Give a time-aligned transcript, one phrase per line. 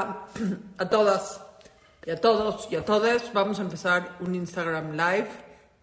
[0.78, 1.40] a todas
[2.04, 3.32] y a todos y a todas.
[3.32, 5.28] Vamos a empezar un Instagram Live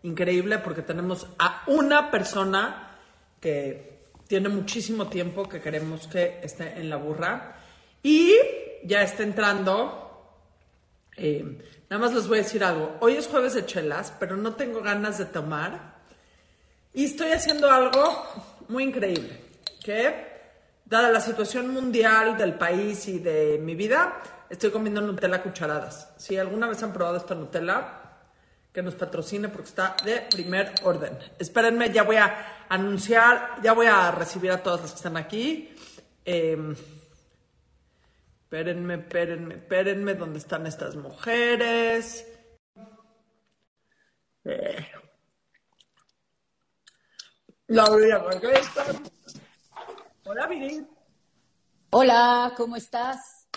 [0.04, 2.98] increíble porque tenemos a una persona
[3.40, 7.56] que tiene muchísimo tiempo que queremos que esté en la burra
[8.02, 8.34] y
[8.84, 10.00] ya está entrando.
[11.16, 11.44] Eh,
[11.90, 12.98] nada más les voy a decir algo.
[13.02, 15.94] Hoy es jueves de chelas, pero no tengo ganas de tomar.
[16.94, 18.28] Y estoy haciendo algo
[18.70, 19.42] muy increíble,
[20.86, 26.14] dada la situación mundial del país y de mi vida, estoy comiendo Nutella cucharadas.
[26.18, 28.04] Si alguna vez han probado esta Nutella,
[28.74, 31.18] que nos patrocine porque está de primer orden.
[31.38, 35.76] Espérenme, ya voy a anunciar, ya voy a recibir a todos los que están aquí.
[36.26, 36.58] Eh,
[38.42, 42.26] espérenme, espérenme, espérenme, ¿dónde están estas mujeres?
[44.46, 44.88] Eh.
[47.68, 48.24] Laura
[50.26, 50.88] Hola, Viri.
[51.92, 53.48] Hola, ¿cómo estás?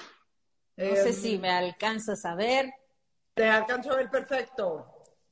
[0.76, 2.72] No sé Em, si me alcanzas a ver.
[3.34, 4.86] Te alcanzo a ver perfecto.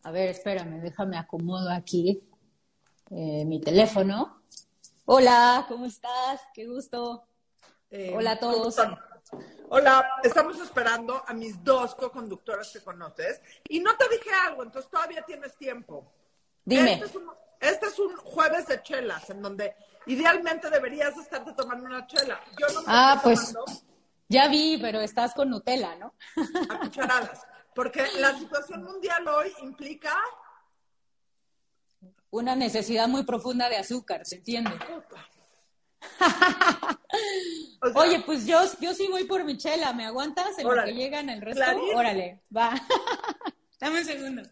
[0.05, 2.23] A ver, espérame, déjame acomodo aquí
[3.11, 4.43] eh, mi teléfono.
[5.07, 6.41] Hola, ¿cómo estás?
[6.55, 7.27] Qué gusto.
[7.91, 8.77] Eh, Hola a todos.
[9.71, 13.41] Hola, estamos esperando a mis dos co-conductoras que conoces.
[13.69, 16.13] Y no te dije algo, entonces todavía tienes tiempo.
[16.65, 16.95] Dime.
[16.95, 19.75] Este es, un, este es un jueves de chelas, en donde
[20.07, 22.41] idealmente deberías estarte tomando una chela.
[22.59, 23.95] Yo no me Ah, estoy pues tomando
[24.29, 26.15] ya vi, pero estás con Nutella, ¿no?
[26.71, 27.43] a cucharadas.
[27.75, 30.15] Porque la situación mundial hoy implica...
[32.31, 34.75] Una necesidad muy profunda de azúcar, ¿te entiendes?
[37.81, 40.91] o sea, Oye, pues yo, yo sí voy por mi chela, ¿me aguantas en Órale.
[40.91, 41.63] lo que llegan el resto?
[41.63, 41.95] Clarín.
[41.95, 42.75] Órale, va.
[43.79, 44.43] Dame un segundo.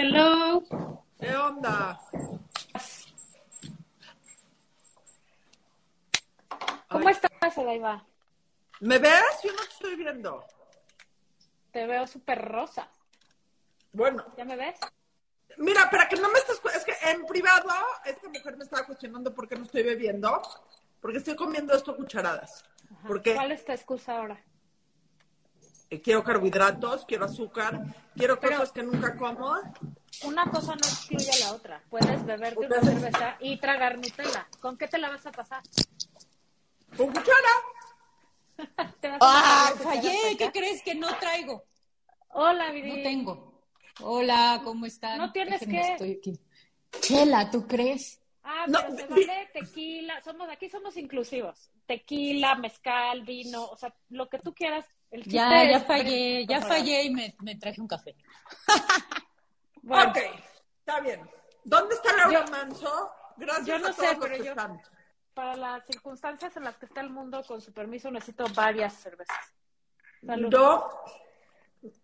[0.00, 0.62] Hello.
[1.18, 2.00] ¿Qué onda?
[6.88, 8.06] ¿Cómo Ay, estás, Adaiva?
[8.78, 9.40] ¿Me ves?
[9.42, 10.44] Yo no te estoy viendo.
[11.72, 12.88] Te veo súper rosa.
[13.92, 14.78] Bueno, ¿Ya me ves?
[15.56, 16.60] Mira, para que no me estés...
[16.76, 17.68] Es que en privado,
[18.04, 20.40] esta mujer me estaba cuestionando por qué no estoy bebiendo.
[21.00, 22.64] Porque estoy comiendo esto a cucharadas.
[23.04, 24.40] Porque ¿Cuál es tu excusa ahora?
[25.90, 27.80] Eh, quiero carbohidratos, quiero azúcar,
[28.16, 29.54] quiero Pero- cosas que nunca como.
[30.24, 31.82] Una cosa no excluye a la otra.
[31.88, 34.48] Puedes beberte una Una- cerveza y tragar Nutella.
[34.60, 35.62] ¿Con qué te la vas a pasar?
[36.96, 37.54] Con cuchara.
[39.00, 41.64] ¿Te vas a Ah, fallé, ¿qué crees que no traigo?
[42.30, 42.96] Hola, Viri.
[42.96, 43.62] No tengo.
[44.00, 45.18] Hola, ¿cómo están?
[45.18, 46.40] No tienes Déjenme, que- estoy aquí.
[47.00, 48.20] Chela, ¿tú crees?
[48.42, 50.20] Ah, No, se vale tequila.
[50.24, 51.70] Somos, aquí somos inclusivos.
[51.86, 54.84] Tequila, mezcal, vino, o sea, lo que tú quieras.
[55.10, 58.14] El Ya, ya es fallé, ya fallé y me, me traje un café.
[59.82, 60.18] Bueno, Ok,
[60.80, 61.30] está bien.
[61.64, 63.10] ¿Dónde está Laura Yo- Manso?
[63.38, 64.82] Gracias yo no a sé, todos pero que yo- están.
[65.32, 69.36] para las circunstancias en las que está el mundo, con su permiso, necesito varias cervezas.
[70.26, 70.50] Salud.
[70.50, 70.90] Yo,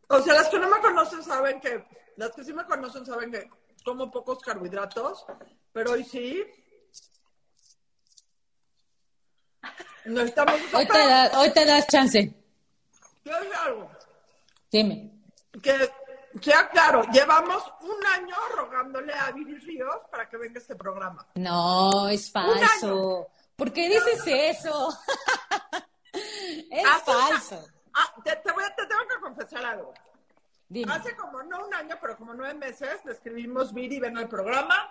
[0.08, 1.84] o sea, las que no me conocen saben que,
[2.16, 3.50] las que sí me conocen saben que
[3.84, 5.26] como pocos carbohidratos,
[5.72, 6.42] pero hoy sí.
[10.06, 12.32] Necesitamos Hoy te, da- hoy te das chance.
[13.24, 13.90] Quiero decir algo,
[14.70, 15.10] Dime.
[15.62, 15.90] que
[16.42, 21.26] sea claro, llevamos un año rogándole a Viri Ríos para que venga este programa.
[21.34, 23.28] No, es falso.
[23.56, 24.88] ¿Por qué dices eso?
[26.12, 27.66] es Hace una- falso.
[27.94, 29.94] Ah, te, te voy a- te tengo que confesar algo.
[30.68, 30.92] Dime.
[30.92, 34.90] Hace como, no un año, pero como nueve meses, le escribimos Viri, ven al programa.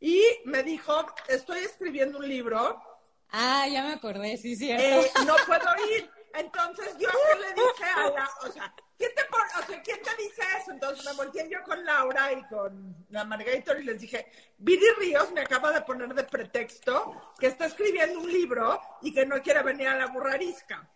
[0.00, 2.82] Y me dijo, estoy escribiendo un libro,
[3.30, 4.84] Ah, ya me acordé, sí, cierto.
[4.84, 5.64] eh, no puedo
[5.96, 6.10] ir.
[6.34, 7.08] Entonces yo
[7.38, 10.72] le dije a la, o sea, ¿quién te, pon- o sea, ¿quién te dice eso?
[10.72, 14.26] Entonces me volteé yo con Laura y con la Margarita y les dije,
[14.58, 19.24] Viri Ríos me acaba de poner de pretexto que está escribiendo un libro y que
[19.26, 20.88] no quiere venir a la burrarisca.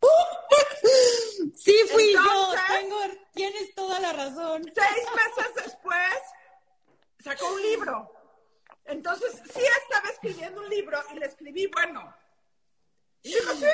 [1.54, 2.54] sí, fui yo.
[2.68, 2.98] Tengo,
[3.34, 4.62] tienes toda la razón.
[4.62, 6.14] Seis meses después
[7.22, 8.12] sacó un libro.
[8.84, 12.14] Entonces, sí estaba escribiendo un libro y le escribí, bueno.
[13.22, 13.66] Y dijo, sí.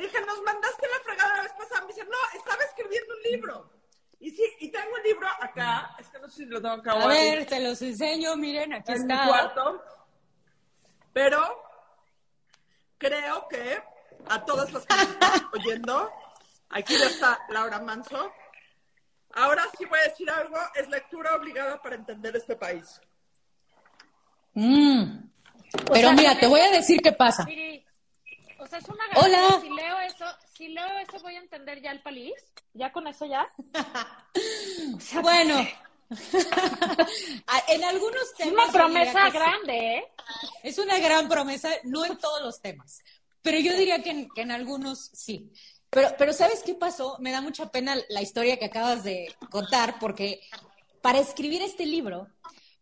[0.00, 1.82] Le dije, nos mandaste la fregada la vez pasada.
[1.82, 3.70] Me dice, no, estaba escribiendo un libro.
[4.18, 5.94] Y sí, y tengo un libro acá.
[5.98, 6.92] Es que no sé si lo tengo acá.
[6.92, 9.26] A ver, te los enseño, miren, aquí en mi está.
[9.28, 9.84] cuarto.
[11.12, 11.62] Pero
[12.96, 13.82] creo que
[14.26, 16.10] a todas las que me están oyendo,
[16.70, 18.32] aquí ya está Laura Manso.
[19.34, 23.02] Ahora sí voy a decir algo, es lectura obligada para entender este país.
[24.54, 25.28] Mm.
[25.92, 27.46] Pero sea, mira, te voy a decir qué pasa.
[28.70, 29.60] Sea, es una Hola.
[29.60, 30.24] Si leo eso,
[30.54, 32.32] si leo eso voy a entender ya el país.
[32.72, 33.46] Ya con eso ya.
[34.96, 35.66] O sea, Bueno,
[37.46, 38.52] Ah, en algunos temas.
[38.52, 40.04] Una yo diría promesa grande, ¿eh?
[40.62, 43.00] Es una gran promesa, no en todos los temas,
[43.42, 45.52] pero yo diría que en, que en algunos sí.
[45.88, 47.16] Pero, pero ¿sabes qué pasó?
[47.20, 50.40] Me da mucha pena la historia que acabas de contar, porque
[51.00, 52.28] para escribir este libro,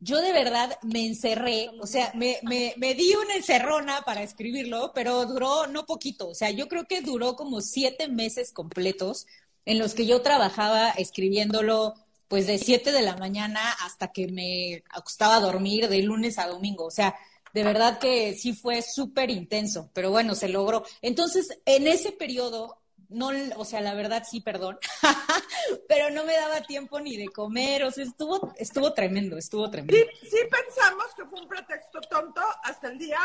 [0.01, 4.93] yo de verdad me encerré, o sea, me, me, me di una encerrona para escribirlo,
[4.95, 9.27] pero duró no poquito, o sea, yo creo que duró como siete meses completos
[9.65, 11.95] en los que yo trabajaba escribiéndolo
[12.29, 16.47] pues de 7 de la mañana hasta que me acostaba a dormir de lunes a
[16.47, 16.85] domingo.
[16.85, 17.17] O sea,
[17.55, 20.85] de verdad que sí fue súper intenso, pero bueno, se logró.
[21.01, 22.79] Entonces, en ese periodo,
[23.09, 24.79] no, o sea, la verdad sí, perdón,
[25.89, 29.97] pero no me daba tiempo ni de comer, o sea, estuvo, estuvo tremendo, estuvo tremendo.
[30.21, 33.19] Sí, sí pensamos que fue un pretexto tonto hasta el día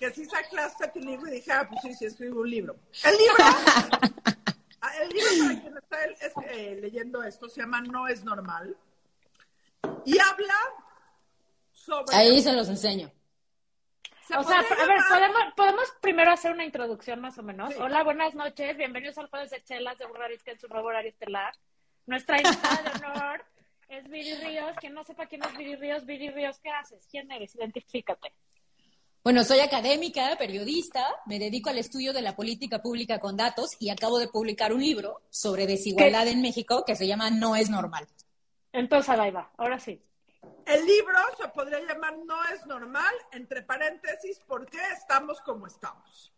[0.00, 2.76] que sí sacaste tu libro y dije, ah, pues sí, sí, escribo un libro.
[3.04, 3.36] El libro,
[4.80, 8.76] ah, el libro para quien está es- eh, leyendo esto se llama No es normal
[10.04, 10.54] y habla
[11.72, 12.16] sobre...
[12.16, 13.10] Ahí se los enseño.
[14.28, 17.72] Se O sea, a ver, ¿podemos, podemos primero hacer una introducción más o menos.
[17.72, 17.80] Sí.
[17.80, 18.76] Hola, buenas noches.
[18.76, 21.54] Bienvenidos al Jueves de Chelas de Burrarisca en su nuevo horario estelar.
[22.04, 23.44] Nuestra invitada de honor
[23.88, 24.76] es Viri Ríos.
[24.76, 27.06] Quien no sepa quién es Viri Ríos, Viri Ríos, ¿qué haces?
[27.10, 27.54] ¿Quién eres?
[27.54, 28.32] Identifícate.
[29.24, 33.88] Bueno, soy académica, periodista, me dedico al estudio de la política pública con datos y
[33.88, 38.06] acabo de publicar un libro sobre desigualdad en México que se llama No es normal.
[38.72, 39.50] Entonces, ahí va.
[39.56, 40.00] Ahora sí.
[40.66, 46.32] El libro se podría llamar No es normal, entre paréntesis, ¿por qué estamos como estamos?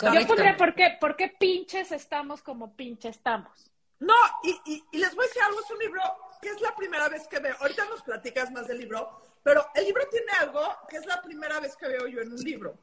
[0.00, 3.70] Yo pondría, ¿por qué, ¿por qué pinches estamos como pinche estamos?
[3.98, 6.02] No, y, y- y les voy a decir algo, es un libro
[6.42, 9.84] que es la primera vez que veo, ahorita nos platicas más del libro, pero el
[9.86, 12.78] libro tiene algo que es la primera vez que veo yo en un libro.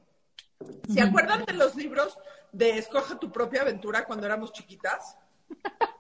[0.91, 2.18] ¿Se acuerdan de los libros
[2.51, 5.18] de Escoge tu propia aventura cuando éramos chiquitas?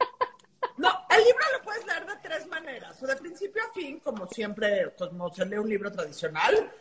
[0.77, 4.25] No, el libro lo puedes leer de tres maneras, o de principio a fin, como
[4.27, 6.71] siempre, como se lee un libro tradicional.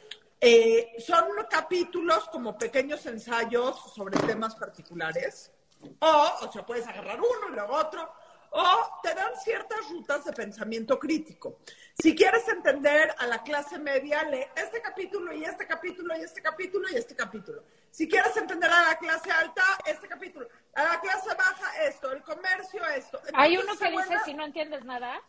[0.41, 5.53] Eh, son capítulos como pequeños ensayos sobre temas particulares,
[6.01, 8.13] o, o sea, puedes agarrar uno y luego otro,
[8.55, 11.59] o te dan ciertas rutas de pensamiento crítico.
[12.01, 16.43] Si quieres entender a la clase media, lee este capítulo y este capítulo y este
[16.43, 17.63] capítulo y este capítulo.
[17.91, 20.49] Si quieres entender a la clase alta, este capítulo.
[20.75, 22.11] A la clase baja, esto.
[22.13, 23.21] El comercio, esto.
[23.35, 25.21] Hay uno que dice, si no entiendes nada,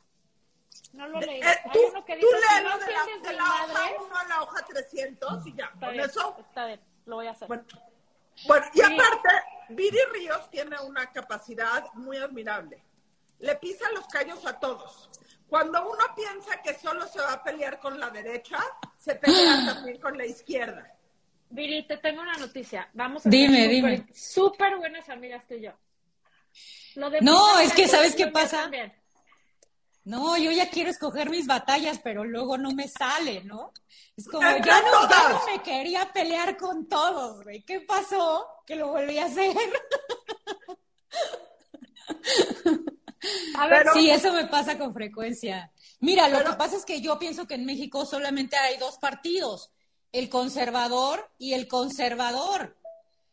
[0.94, 1.42] no lo leí.
[1.42, 3.96] eh, Hay tú, uno que tú dice, si léelo no de la, de hoja madre,
[4.06, 5.66] 1 a la hoja 300 y ya.
[5.66, 7.48] está Con bien, eso está bien, lo voy a hacer.
[7.48, 7.64] Bueno,
[8.48, 9.30] bueno, y aparte,
[9.70, 12.82] Viri Ríos tiene una capacidad muy admirable.
[13.44, 15.10] Le pisa los callos a todos.
[15.50, 18.58] Cuando uno piensa que solo se va a pelear con la derecha,
[18.98, 20.88] se pelea también con la izquierda.
[21.50, 22.90] Viri, te tengo una noticia.
[22.94, 24.08] Vamos a Dime, ser dime.
[24.14, 25.72] súper- buenas amigas tú y yo.
[26.96, 28.62] Lo de No, es que ¿sabes qué pasa?
[28.62, 28.94] también.
[30.06, 33.72] No, yo ya quiero escoger mis batallas, pero luego no me sale, ¿no?
[34.18, 37.62] Es como, ya no, ya no me quería pelear con todos, güey.
[37.64, 38.48] ¿Qué pasó?
[38.66, 39.56] Que lo volví a hacer.
[43.58, 45.72] A ver, Pero- Sí, eso me pasa con frecuencia.
[46.00, 48.98] Mira, lo Pero- que pasa es que yo pienso que en México solamente hay dos
[48.98, 49.72] partidos,
[50.12, 52.78] el conservador y el conservador.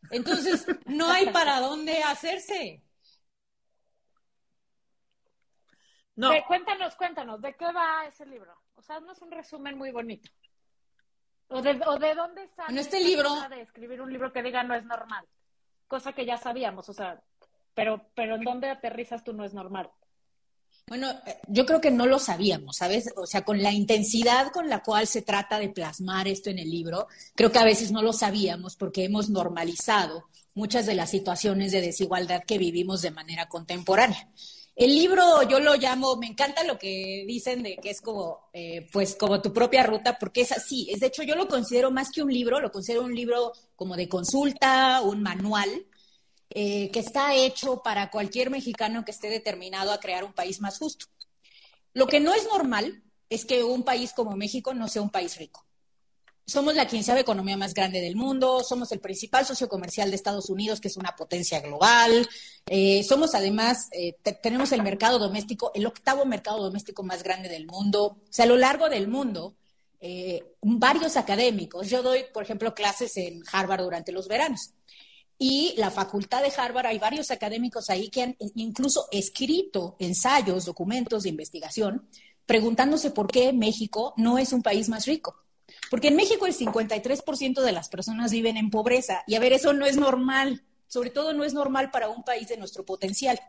[0.09, 2.83] Entonces, no hay para dónde hacerse.
[6.15, 8.53] No, de- cuéntanos, cuéntanos, ¿de qué va ese libro?
[8.75, 10.29] O sea, no es un resumen muy bonito.
[11.49, 14.63] ¿O de, o de dónde sale Bueno, este libro- de escribir un libro que diga
[14.63, 15.25] no es normal?
[15.87, 17.21] Cosa que ya sabíamos, o sea,
[17.73, 19.89] pero, pero ¿en dónde aterrizas tú no es normal?
[20.87, 23.13] Bueno, eh, yo creo que no lo sabíamos, ¿sabes?
[23.15, 26.69] O sea, con la intensidad con la cual se trata de plasmar esto en el
[26.69, 31.71] libro, creo que a veces no lo sabíamos porque hemos normalizado muchas de las situaciones
[31.71, 34.29] de desigualdad que vivimos de manera contemporánea.
[34.75, 38.89] El libro yo lo llamo, me encanta lo que dicen de que es como, eh,
[38.91, 40.89] pues como tu propia ruta, porque es así.
[40.91, 43.95] Es de hecho yo lo considero más que un libro, lo considero un libro como
[43.95, 45.69] de consulta, un manual,
[46.53, 50.77] eh, que está hecho para cualquier mexicano que esté determinado a crear un país más
[50.77, 51.05] justo.
[51.93, 55.37] Lo que no es normal es que un país como México no sea un país
[55.37, 55.65] rico.
[56.45, 60.49] Somos la quinceava economía más grande del mundo, somos el principal socio comercial de Estados
[60.49, 62.27] Unidos, que es una potencia global.
[62.65, 67.47] Eh, somos además, eh, te- tenemos el mercado doméstico, el octavo mercado doméstico más grande
[67.47, 68.03] del mundo.
[68.05, 69.55] O sea, a lo largo del mundo,
[70.61, 74.71] varios académicos, yo doy, por ejemplo, clases en Harvard durante los veranos.
[75.43, 81.23] Y la facultad de Harvard, hay varios académicos ahí que han incluso escrito ensayos, documentos
[81.23, 82.07] de investigación,
[82.45, 85.35] preguntándose por qué México no es un país más rico.
[85.89, 89.23] Porque en México el 53% de las personas viven en pobreza.
[89.25, 90.63] Y a ver, eso no es normal.
[90.85, 93.39] Sobre todo no es normal para un país de nuestro potencial.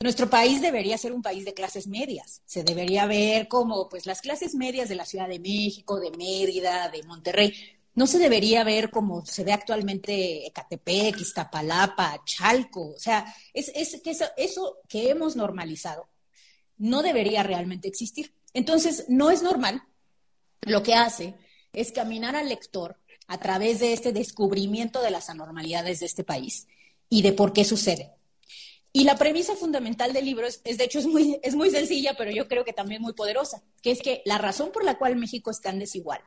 [0.00, 2.42] Nuestro país debería ser un país de clases medias.
[2.44, 6.88] Se debería ver como pues las clases medias de la Ciudad de México, de Mérida,
[6.88, 7.54] de Monterrey.
[7.98, 12.90] No se debería ver como se ve actualmente Ecatepec, Iztapalapa, Chalco.
[12.90, 13.72] O sea, es,
[14.04, 16.08] que eso, eso que hemos normalizado
[16.76, 18.32] no debería realmente existir.
[18.54, 19.82] Entonces, no es normal.
[20.60, 21.34] Lo que hace
[21.72, 26.68] es caminar al lector a través de este descubrimiento de las anormalidades de este país
[27.08, 28.12] y de por qué sucede.
[28.92, 32.30] Y la premisa fundamental del libro es, de hecho, es muy, es muy sencilla, pero
[32.30, 35.50] yo creo que también muy poderosa, que es que la razón por la cual México
[35.50, 36.20] es tan desigual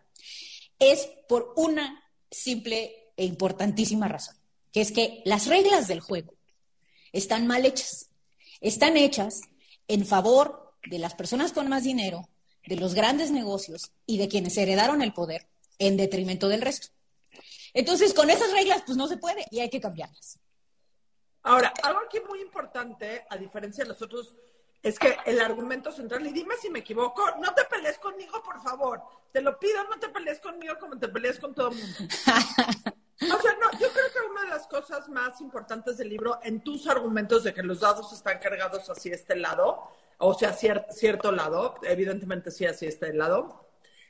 [0.81, 4.35] es por una simple e importantísima razón,
[4.73, 6.33] que es que las reglas del juego
[7.13, 8.09] están mal hechas.
[8.59, 9.41] Están hechas
[9.87, 12.27] en favor de las personas con más dinero,
[12.65, 15.47] de los grandes negocios y de quienes heredaron el poder
[15.77, 16.89] en detrimento del resto.
[17.73, 20.39] Entonces, con esas reglas, pues no se puede y hay que cambiarlas.
[21.43, 24.35] Ahora, algo aquí muy importante, a diferencia de los otros,
[24.83, 28.61] es que el argumento central, y dime si me equivoco, no te pelees conmigo, por
[28.61, 29.01] favor.
[29.31, 31.93] Te lo pido, no te pelees conmigo como te pelees con todo el mundo.
[33.23, 36.63] O sea, no, yo creo que una de las cosas más importantes del libro, en
[36.63, 41.75] tus argumentos de que los dados están cargados hacia este lado, o sea, cierto lado,
[41.83, 43.69] evidentemente sí hacia este lado,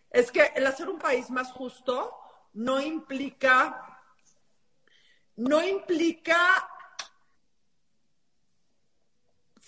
[0.10, 2.18] es que el hacer un país más justo
[2.54, 4.02] no implica,
[5.36, 6.71] no implica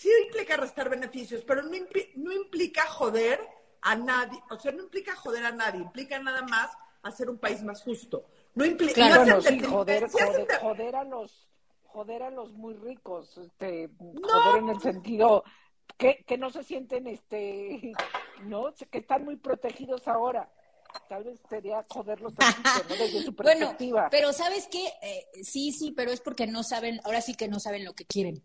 [0.03, 3.39] sí implica restar beneficios, pero no, implica joder
[3.81, 6.71] a nadie, o sea, no implica joder a nadie, implica nada más
[7.03, 8.25] hacer un país más justo.
[8.53, 11.47] No implica joder, joder, a los
[11.85, 15.43] joder a los muy ricos, este, joder en el sentido
[15.97, 17.93] que, que no se sienten este
[18.43, 20.49] no, que están muy protegidos ahora
[21.07, 22.95] tal vez sería joderlos ¿no?
[22.95, 24.01] desde su perspectiva.
[24.01, 24.85] Bueno, pero ¿sabes qué?
[25.01, 28.05] Eh, sí, sí, pero es porque no saben, ahora sí que no saben lo que
[28.05, 28.43] quieren.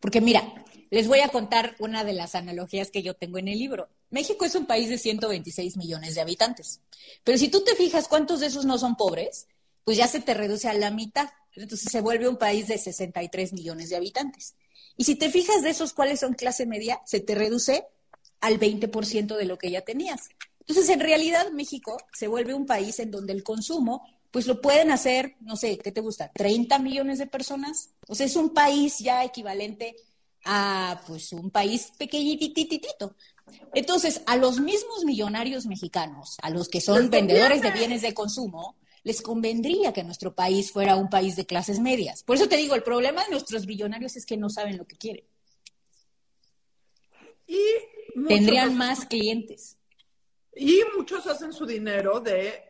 [0.00, 0.42] Porque mira,
[0.90, 3.88] les voy a contar una de las analogías que yo tengo en el libro.
[4.10, 6.80] México es un país de 126 millones de habitantes.
[7.24, 9.46] Pero si tú te fijas cuántos de esos no son pobres,
[9.84, 11.28] pues ya se te reduce a la mitad.
[11.54, 14.54] Entonces se vuelve un país de 63 millones de habitantes.
[14.96, 17.86] Y si te fijas de esos cuáles son clase media, se te reduce
[18.40, 20.28] al 20% de lo que ya tenías.
[20.60, 24.90] Entonces, en realidad, México se vuelve un país en donde el consumo pues lo pueden
[24.90, 26.30] hacer, no sé, ¿qué te gusta?
[26.34, 27.90] 30 millones de personas.
[28.06, 29.96] O sea, es un país ya equivalente
[30.44, 33.16] a pues un país pequeñitititito.
[33.74, 38.76] Entonces, a los mismos millonarios mexicanos, a los que son vendedores de bienes de consumo,
[39.04, 42.22] les convendría que nuestro país fuera un país de clases medias.
[42.24, 44.96] Por eso te digo, el problema de nuestros millonarios es que no saben lo que
[44.96, 45.24] quieren.
[47.46, 47.58] Y
[48.26, 49.76] Tendrían más clientes.
[50.54, 52.67] Y muchos hacen su dinero de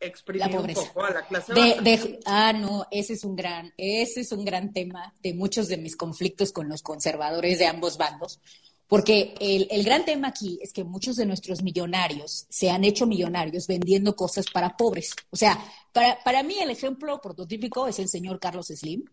[0.00, 0.80] exprimir la pobreza.
[0.80, 4.44] un poco a la clase de, ah, no, ese es un gran, ese es un
[4.44, 8.40] gran tema de muchos de mis conflictos con los conservadores de ambos bandos,
[8.88, 13.04] porque el, el, gran tema aquí es que muchos de nuestros millonarios se han hecho
[13.06, 15.10] millonarios vendiendo cosas para pobres.
[15.30, 15.58] O sea,
[15.92, 19.04] para, para mí el ejemplo prototípico es el señor Carlos Slim,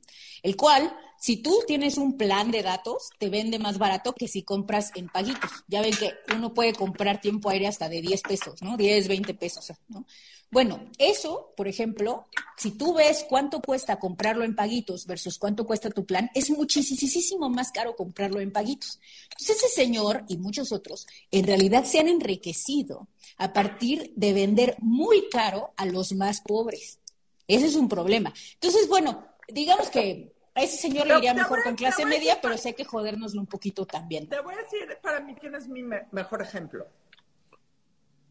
[0.43, 4.43] el cual, si tú tienes un plan de datos, te vende más barato que si
[4.43, 5.49] compras en paguitos.
[5.67, 8.77] Ya ven que uno puede comprar tiempo aéreo hasta de 10 pesos, ¿no?
[8.77, 10.05] 10, 20 pesos, ¿no?
[10.53, 15.89] Bueno, eso, por ejemplo, si tú ves cuánto cuesta comprarlo en paguitos versus cuánto cuesta
[15.89, 18.99] tu plan, es muchísimo más caro comprarlo en paguitos.
[19.31, 23.07] Entonces ese señor y muchos otros en realidad se han enriquecido
[23.37, 26.99] a partir de vender muy caro a los más pobres.
[27.47, 28.31] Ese es un problema.
[28.53, 32.75] Entonces, bueno, digamos que a ese señor le iría mejor con clase media, pero sé
[32.75, 34.29] que jodernoslo un poquito también.
[34.29, 36.85] Te voy a decir para mí quién es mi mejor ejemplo.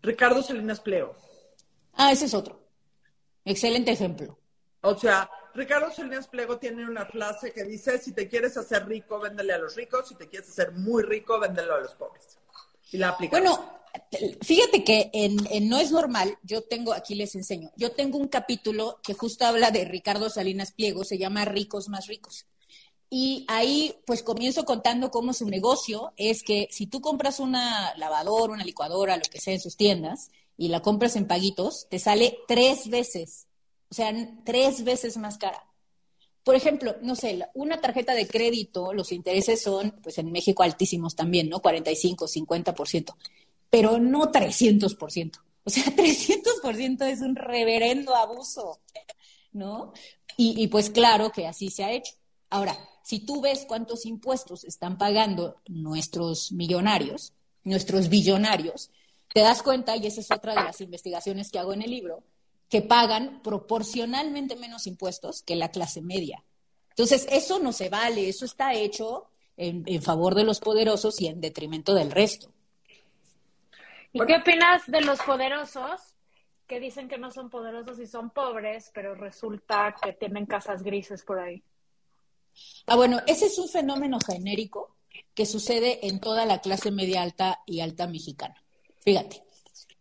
[0.02, 1.31] Ricardo Salinas Pleo.
[1.94, 2.62] Ah, ese es otro.
[3.44, 4.38] Excelente ejemplo.
[4.82, 9.20] O sea, Ricardo Salinas Pliego tiene una frase que dice, si te quieres hacer rico,
[9.20, 12.38] véndele a los ricos, si te quieres hacer muy rico, véndelo a los pobres.
[12.90, 13.38] Y la aplica.
[13.38, 13.80] Bueno,
[14.40, 18.98] fíjate que en, No es normal, yo tengo, aquí les enseño, yo tengo un capítulo
[19.02, 22.46] que justo habla de Ricardo Salinas Pliego, se llama Ricos más ricos.
[23.08, 28.54] Y ahí pues comienzo contando cómo su negocio es que si tú compras una lavadora,
[28.54, 32.38] una licuadora, lo que sea en sus tiendas, y la compras en paguitos, te sale
[32.46, 33.46] tres veces,
[33.90, 34.12] o sea,
[34.44, 35.64] tres veces más cara.
[36.44, 41.14] Por ejemplo, no sé, una tarjeta de crédito, los intereses son, pues en México altísimos
[41.14, 41.60] también, ¿no?
[41.60, 43.14] 45, 50%,
[43.70, 45.40] pero no 300%.
[45.64, 48.80] O sea, 300% es un reverendo abuso,
[49.52, 49.92] ¿no?
[50.36, 52.14] Y, y pues claro que así se ha hecho.
[52.50, 57.32] Ahora, si tú ves cuántos impuestos están pagando nuestros millonarios,
[57.64, 58.90] nuestros billonarios,
[59.32, 62.22] te das cuenta, y esa es otra de las investigaciones que hago en el libro,
[62.68, 66.44] que pagan proporcionalmente menos impuestos que la clase media.
[66.90, 71.26] Entonces, eso no se vale, eso está hecho en, en favor de los poderosos y
[71.26, 72.50] en detrimento del resto.
[74.12, 76.14] ¿Y qué opinas de los poderosos
[76.66, 81.22] que dicen que no son poderosos y son pobres, pero resulta que tienen casas grises
[81.22, 81.62] por ahí?
[82.86, 84.96] Ah, bueno, ese es un fenómeno genérico
[85.34, 88.62] que sucede en toda la clase media alta y alta mexicana.
[89.02, 89.42] Fíjate,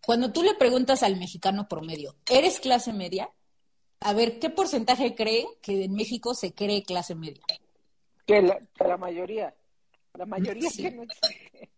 [0.06, 3.30] cuando tú le preguntas al mexicano promedio, ¿eres clase media?
[4.00, 7.44] A ver, ¿qué porcentaje cree que en México se cree clase media?
[8.26, 9.54] Que la, la mayoría.
[10.14, 10.84] La mayoría Sí.
[10.84, 11.70] que no existe.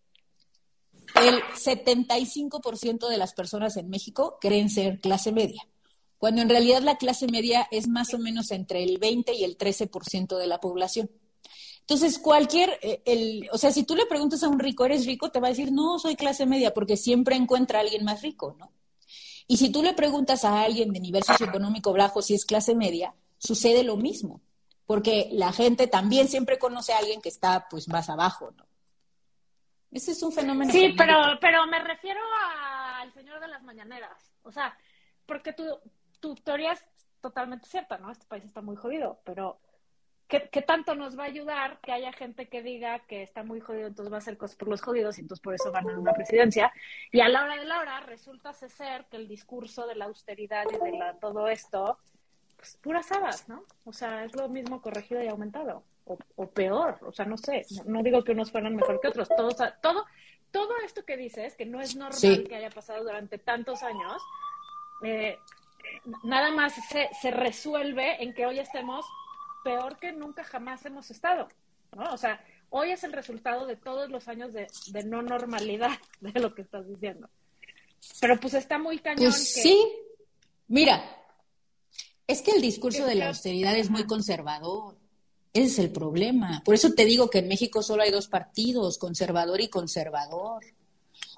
[1.15, 5.61] El 75% de las personas en México creen ser clase media,
[6.17, 9.57] cuando en realidad la clase media es más o menos entre el 20 y el
[9.57, 11.11] 13% de la población.
[11.83, 15.31] Entonces, cualquier, eh, el, o sea, si tú le preguntas a un rico, ¿eres rico?
[15.31, 18.55] Te va a decir, no, soy clase media, porque siempre encuentra a alguien más rico,
[18.57, 18.71] ¿no?
[19.47, 23.13] Y si tú le preguntas a alguien de nivel socioeconómico bajo si es clase media,
[23.37, 24.39] sucede lo mismo,
[24.85, 28.65] porque la gente también siempre conoce a alguien que está pues más abajo, ¿no?
[29.91, 30.71] Ese es un fenómeno.
[30.71, 32.21] Sí, pero, pero me refiero
[32.95, 34.17] al señor de las mañaneras.
[34.43, 34.75] O sea,
[35.25, 35.65] porque tu,
[36.21, 36.83] tu teoría es
[37.21, 38.09] totalmente cierta, ¿no?
[38.09, 39.59] Este país está muy jodido, pero
[40.33, 43.59] ¿qué, qué tanto nos va a ayudar que haya gente que diga que está muy
[43.59, 46.13] jodido, entonces va a hacer cosas por los jodidos y entonces por eso ganan una
[46.13, 46.73] presidencia?
[47.11, 50.65] Y a la hora de la hora resulta ser que el discurso de la austeridad
[50.71, 51.99] y de la, todo esto,
[52.57, 53.63] pues puras habas, ¿no?
[53.85, 55.83] O sea, es lo mismo corregido y aumentado.
[56.05, 59.07] O, o peor, o sea, no sé, no, no digo que unos fueran mejor que
[59.09, 60.05] otros, todos, todo,
[60.51, 62.43] todo esto que dices, que no es normal Sí.
[62.43, 64.21] que haya pasado durante tantos años,
[65.03, 65.37] eh,
[66.23, 69.05] nada más se, se resuelve en que hoy estemos
[69.63, 71.47] peor que nunca jamás hemos estado,
[71.95, 72.13] ¿no?
[72.13, 76.39] O sea, hoy es el resultado de todos los años de, de no normalidad de
[76.39, 77.29] lo que estás diciendo.
[78.19, 79.61] Pero pues está muy cañón Pues que...
[79.61, 79.87] sí.
[80.67, 81.03] Mira,
[82.27, 84.97] es que el discurso de la austeridad es muy conservador.
[85.53, 86.61] Ese es el problema.
[86.65, 90.63] Por eso te digo que en México solo hay dos partidos, conservador y conservador.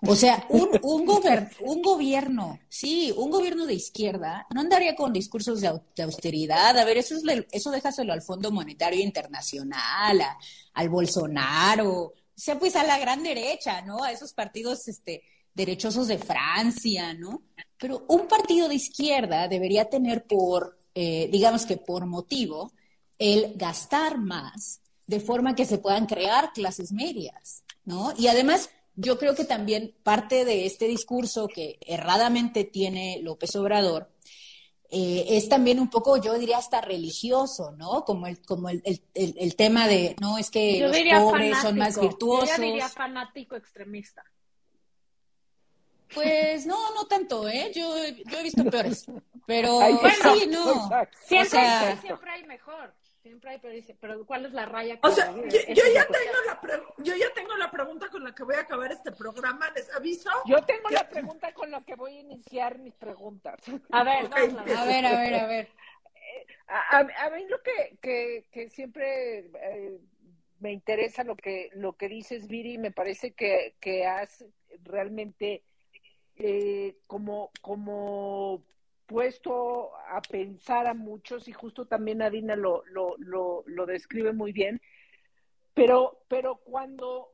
[0.08, 5.12] O sea, un, un, gober- un gobierno, sí, un gobierno de izquierda no andaría con
[5.14, 6.78] discursos de, au- de austeridad.
[6.78, 10.38] A ver, eso, es eso déjaselo al Fondo Monetario Internacional, a-
[10.74, 14.04] al Bolsonaro, o sea, pues a la gran derecha, ¿no?
[14.04, 17.44] A esos partidos este, derechosos de Francia, ¿no?
[17.78, 22.74] Pero un partido de izquierda debería tener por, eh, digamos que por motivo,
[23.20, 28.14] el gastar más de forma que se puedan crear clases medias, ¿no?
[28.18, 34.10] Y además, yo creo que también parte de este discurso que erradamente tiene López Obrador
[34.92, 38.06] eh, es también un poco, yo diría, hasta religioso, ¿no?
[38.06, 41.58] Como el, como el, el, el- el tema de, no, es que Yo los pobres
[41.60, 42.50] son más virtuosos.
[42.50, 44.24] Yo ya diría fanático extremista.
[46.14, 47.72] Pues no, no tanto, ¿eh?
[47.76, 47.94] Yo,
[48.30, 49.06] yo he visto peores.
[49.48, 49.80] Pero
[50.40, 50.84] sí, no.
[50.86, 51.18] exacto.
[51.28, 52.94] Siempre, O sea- siempre hay mejor.
[53.26, 55.00] Siempre hay, pero, dice, pero ¿cuál es la raya?
[55.02, 55.74] O que sea, divide?
[55.74, 58.60] yo, ya tengo la pre- yo ya tengo la pregunta con la que voy a
[58.60, 59.68] acabar este programa.
[59.72, 60.30] Les aviso.
[60.46, 63.60] Yo tengo la pregunta con la que voy a iniciar mis preguntas.
[63.90, 64.30] A ver, Ok.
[64.32, 64.78] vamos a ver.
[64.78, 65.70] A ver, a ver, a ver.
[66.68, 69.98] A, a- a mí lo que, que, que siempre eh,
[70.60, 74.46] me interesa lo que, lo que dices, Viri, me parece que, que has
[74.84, 75.64] realmente
[76.36, 78.64] eh, como, como
[79.06, 84.52] puesto a pensar a muchos, y justo también Adina lo, lo, lo, lo describe muy
[84.52, 84.82] bien,
[85.74, 87.32] pero, pero cuando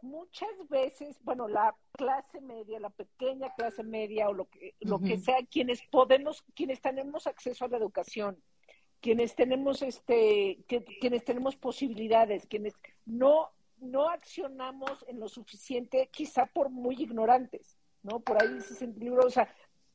[0.00, 5.14] muchas veces, bueno, la clase media, la pequeña clase media o lo que, lo que
[5.14, 5.22] Ujú.
[5.22, 8.42] sea, quienes podemos, quienes tenemos acceso a la educación,
[9.00, 16.46] quienes tenemos este, que- quienes tenemos posibilidades, quienes no, no accionamos en lo suficiente, quizá
[16.46, 18.20] por muy ignorantes, ¿no?
[18.20, 19.48] Por ahí dices en el libro, o sea,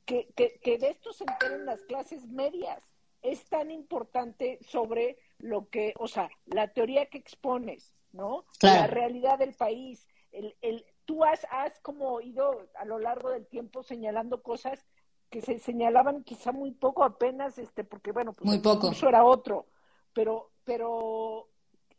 [0.08, 2.84] que, que, que de esto se enteren las clases medias.
[3.22, 8.46] Es tan importante sobre lo que, o sea, la teoría que expones, ¿no?
[8.60, 8.82] Claro.
[8.82, 10.08] La realidad del país.
[10.32, 14.86] El, el, tú has, has como ido a lo largo del tiempo señalando cosas
[15.30, 18.92] que se señalaban quizá muy poco apenas, este, porque bueno, pues Muy el poco.
[19.08, 19.68] era otro,
[20.14, 21.50] pero, pero,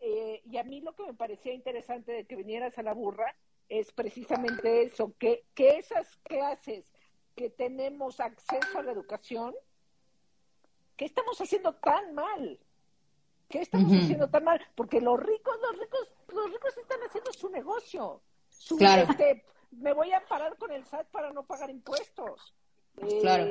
[0.01, 3.35] eh, y a mí lo que me parecía interesante de que vinieras a la burra
[3.69, 6.91] es precisamente eso, que, que esas clases
[7.39, 9.55] que tenemos acceso a la educación,
[10.97, 12.59] ¿qué estamos haciendo tan mal?
[13.49, 14.61] ¿Qué estamos haciendo tan mal?
[14.75, 18.21] Porque los ricos, los ricos, los ricos están haciendo su negocio.
[18.49, 19.07] Su, Claro.
[19.09, 22.55] este, me voy a parar con el SAT para no pagar impuestos.
[22.97, 23.47] Eh, Claro.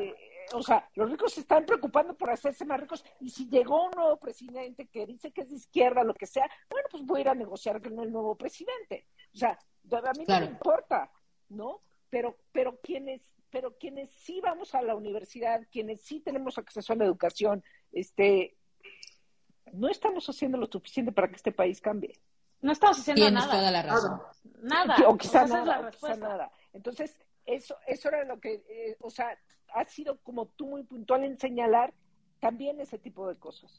[0.53, 3.03] O sea, los ricos se están preocupando por hacerse más ricos.
[3.21, 6.49] Y si llegó un nuevo presidente que dice que es de izquierda, lo que sea,
[6.69, 9.07] bueno, pues voy a ir a negociar con el nuevo presidente.
[9.33, 10.45] O sea, a mí Claro.
[10.45, 11.09] no me importa,
[11.49, 11.81] ¿no?
[12.09, 16.95] Pero, pero quienes, pero quienes sí vamos a la universidad, quienes sí tenemos acceso a
[16.95, 18.55] la educación, este,
[19.73, 22.19] no estamos haciendo lo suficiente para que este país cambie.
[22.61, 23.57] No estamos haciendo Tienes nada.
[23.59, 24.21] toda la razón.
[24.61, 24.95] Nada.
[25.07, 26.27] O quizá Esa nada, es la o quizá respuesta.
[26.27, 26.51] nada.
[26.73, 29.37] Entonces, eso, eso era lo que, eh, o sea,
[29.73, 31.93] ha sido como tú muy puntual en señalar
[32.39, 33.71] también ese tipo de cosas.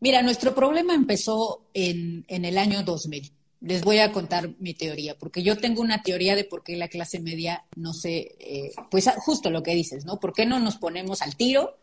[0.00, 3.32] Mira, nuestro problema empezó en, en el año 2000.
[3.60, 6.88] Les voy a contar mi teoría, porque yo tengo una teoría de por qué la
[6.88, 10.20] clase media no se, eh, pues justo lo que dices, ¿no?
[10.20, 11.76] ¿Por qué no nos ponemos al tiro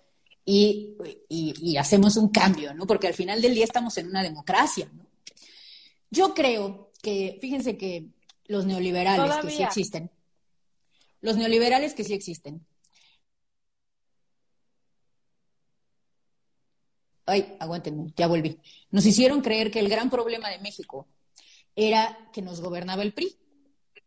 [0.46, 0.96] y,
[1.30, 2.86] y- y hacemos un cambio, ¿no?
[2.86, 5.06] Porque al final del día estamos en una democracia, ¿no?
[6.12, 8.06] Yo creo que, fíjense que
[8.46, 10.12] los neoliberales que sí existen,
[11.22, 12.66] los neoliberales que sí existen,
[17.26, 18.60] Ay, aguántenme, ya volví.
[18.92, 21.08] Nos hicieron creer que el gran problema de México
[21.76, 23.36] era que nos gobernaba el PRI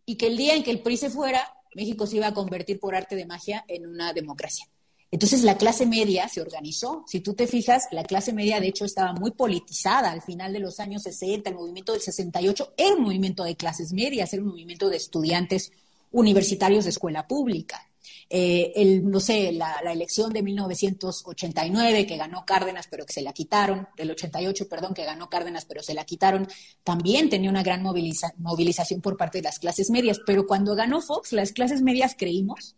[0.04, 1.42] y que el día en que el PRI se fuera,
[1.74, 4.66] México se iba a convertir por arte de magia en una democracia.
[5.10, 7.04] Entonces la clase media se organizó.
[7.06, 10.58] Si tú te fijas, la clase media de hecho estaba muy politizada al final de
[10.58, 14.48] los años 60, el movimiento del 68 era un movimiento de clases medias, era un
[14.48, 15.72] movimiento de estudiantes
[16.12, 17.88] universitarios de escuela pública.
[18.28, 23.22] Eh, el, no sé, la, la elección de 1989 que ganó Cárdenas, pero que se
[23.22, 26.48] la quitaron, del 88, perdón, que ganó Cárdenas, pero se la quitaron,
[26.84, 30.18] también tenía una gran moviliza- movilización por parte de las clases medias.
[30.26, 32.74] Pero cuando ganó Fox, las clases medias creímos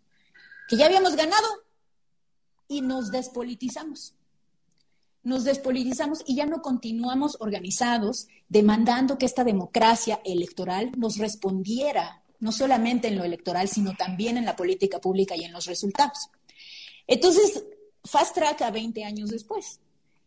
[0.69, 1.47] que ya habíamos ganado
[2.69, 4.15] y nos despolitizamos.
[5.23, 12.53] Nos despolitizamos y ya no continuamos organizados demandando que esta democracia electoral nos respondiera, no
[12.53, 16.31] solamente en lo electoral, sino también en la política pública y en los resultados.
[17.07, 17.65] Entonces,
[18.05, 19.81] fast track a 20 años después.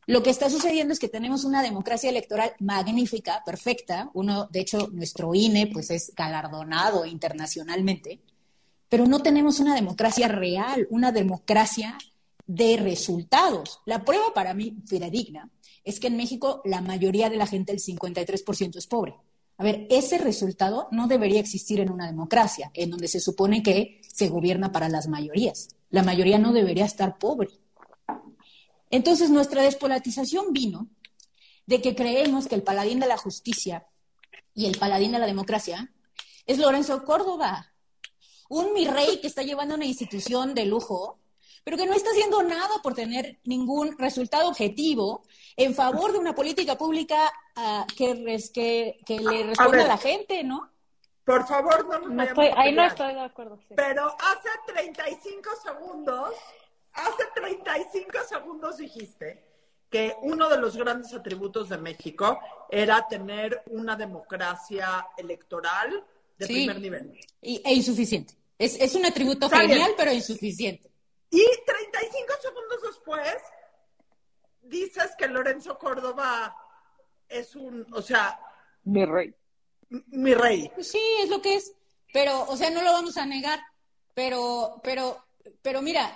[0.08, 4.10] Lo que está sucediendo es que tenemos una democracia electoral magnífica, perfecta.
[4.14, 8.20] Uno, de hecho, nuestro INE pues es galardonado internacionalmente,
[8.90, 11.98] pero no tenemos una democracia real, una democracia
[12.48, 13.80] de resultados.
[13.86, 15.50] La prueba para mí fidedigna
[15.84, 19.16] es que en México la mayoría de la gente, el 53%, es pobre.
[19.62, 24.02] A ver, ese resultado no debería existir en una democracia, en donde se supone que
[24.12, 25.68] se gobierna para las mayorías.
[25.92, 27.50] La mayoría no debería estar pobre.
[28.90, 30.88] Entonces, nuestra despolarización vino
[31.68, 33.86] de que creemos que el paladín de la justicia
[34.56, 35.94] y el paladín de la democracia
[36.48, 37.72] es Lorenzo Córdoba,
[38.50, 41.20] un mi rey que está llevando una institución de lujo,
[41.64, 45.24] pero que no está haciendo nada por tener ningún resultado objetivo
[45.56, 49.82] en favor de una política pública ah, que, res- que, que le responda ver.
[49.86, 50.70] a la gente, ¿no?
[51.24, 53.58] Por favor, no nos No estoy, a ahí no estoy de acuerdo.
[53.68, 53.74] sí.
[53.76, 56.34] Pero hace 35 segundos,
[56.94, 59.46] hace 35 segundos dijiste
[59.90, 66.04] que uno de los grandes atributos de México era tener una democracia electoral
[66.38, 66.54] de Sí.
[66.54, 67.20] primer nivel.
[67.42, 68.34] Y, e insuficiente.
[68.58, 69.72] Es, es un atributo Está bien.
[69.72, 70.90] genial, pero insuficiente.
[71.32, 73.36] Y 35 segundos después
[74.62, 76.56] dices que Lorenzo Córdoba
[77.28, 78.40] es un, o sea,
[78.84, 79.34] Mi rey.
[79.90, 80.70] mi rey.
[80.76, 81.74] Pues sí, es lo que es.
[82.14, 83.60] Pero, o sea, no lo vamos a negar.
[84.14, 85.26] Pero, pero,
[85.62, 86.14] pero mira,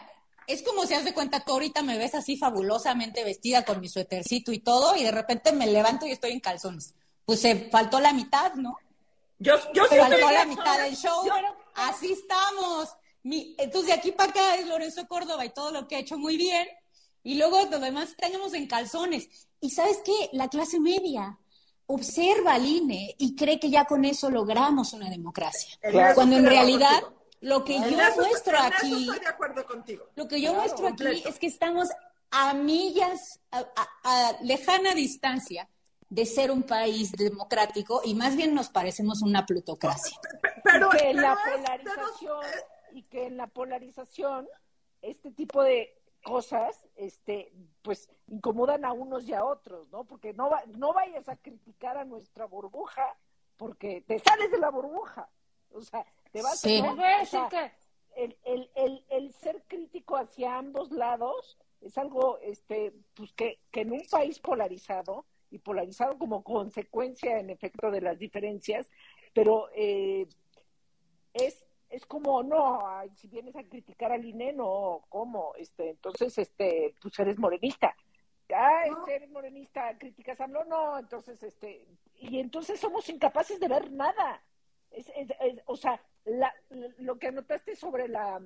[0.47, 3.87] es como si haz de cuenta, tú ahorita me ves así fabulosamente vestida con mi
[3.87, 6.93] suétercito y todo, y de repente me levanto y estoy en calzones.
[7.25, 8.77] Pues se faltó la mitad, ¿no?
[9.39, 11.25] Yo, yo sí Se faltó la mitad del show.
[11.25, 11.33] Yo-
[11.75, 12.89] Así estamos.
[13.25, 16.17] Mi- entonces, de aquí para acá es Lorenzo Córdoba y todo lo que ha hecho
[16.17, 16.67] muy bien.
[17.23, 19.27] Y luego lo demás tenemos en calzones.
[19.59, 20.29] Y sabes qué?
[20.33, 21.37] La clase media
[21.87, 25.75] observa al INE y cree que ya con eso logramos una democracia.
[25.81, 26.13] Claro.
[26.15, 27.21] Cuando en realidad contigo.
[27.41, 30.05] lo que En yo eso- muestro aquí, estoy de acuerdo contigo.
[30.15, 31.89] lo que yo Claro, muestro aquí es que estamos
[32.31, 35.67] a millas, a, a- a lejana distancia
[36.09, 40.17] de ser un país democrático y más bien nos parecemos una plutocracia.
[40.41, 42.37] Pe- Pero, la pero- polarización
[42.95, 44.47] y que en la polarización
[45.01, 50.49] este tipo de cosas este pues incomodan a unos y a otros no porque no
[50.49, 53.15] va- no vayas a criticar a nuestra burbuja
[53.57, 55.29] porque te sales de la burbuja
[55.71, 56.81] o sea te vas Sí.
[56.81, 56.87] ¿no?
[56.87, 57.71] Les voy a O decir sea, que
[58.23, 63.81] el, el, el, el ser crítico hacia ambos lados es algo este pues que, que
[63.81, 68.89] en un país polarizado y polarizado como consecuencia en efecto de las diferencias
[69.33, 70.27] pero eh,
[71.33, 71.64] es
[71.95, 76.95] es como no ay, si vienes a criticar al INE no cómo este entonces este
[77.01, 77.95] pues eres morenista
[78.53, 81.87] ah este, eres morenista criticas a AMLO no entonces este
[82.19, 84.43] y entonces somos incapaces de ver nada
[84.91, 86.53] es, es- es- o sea la,
[86.97, 88.41] lo que anotaste sobre la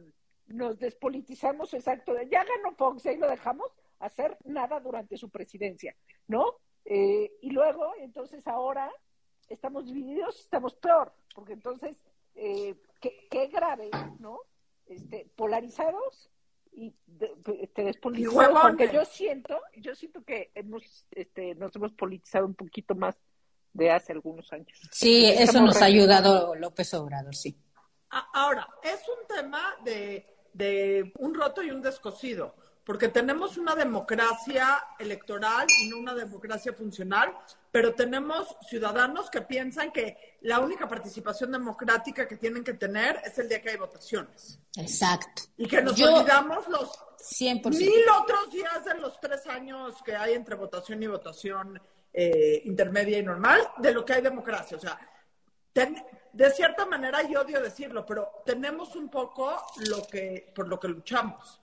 [0.48, 5.30] nos despolitizamos exacto de, ya ganó Fox y ahí lo dejamos hacer nada durante su
[5.30, 5.96] presidencia
[6.28, 6.46] no
[6.86, 8.90] Eh, y luego entonces ahora
[9.50, 11.98] estamos divididos, estamos peor, porque entonces,
[12.40, 14.40] eh, qué, qué grave, ¿no?
[14.86, 16.30] Este, polarizados
[16.72, 18.62] y de, este, despolitizados, huevones.
[18.62, 23.16] porque yo siento, yo siento que hemos, este, nos hemos politizado un poquito más
[23.74, 24.80] de hace algunos años.
[24.92, 27.58] Sí, eso nos ha ayudado López Obrador, sí.
[28.10, 32.56] Ahora, es un tema de, de un roto y un descosido
[32.90, 37.38] porque tenemos una democracia electoral y no una democracia funcional,
[37.72, 43.38] pero tenemos ciudadanos que piensan que la única participación democrática que tienen que tener es
[43.38, 44.58] el día que hay votaciones.
[44.76, 45.44] Exacto.
[45.56, 46.90] Y que nos olvidamos los
[47.40, 47.78] 100%.
[47.78, 51.80] mil otros días de los tres años que hay entre votación y votación
[52.12, 54.78] eh, intermedia y normal de lo que hay democracia.
[54.78, 55.00] O sea,
[56.34, 60.88] de cierta manera, y odio decirlo, pero tenemos un poco lo que, por lo que
[60.88, 61.62] luchamos.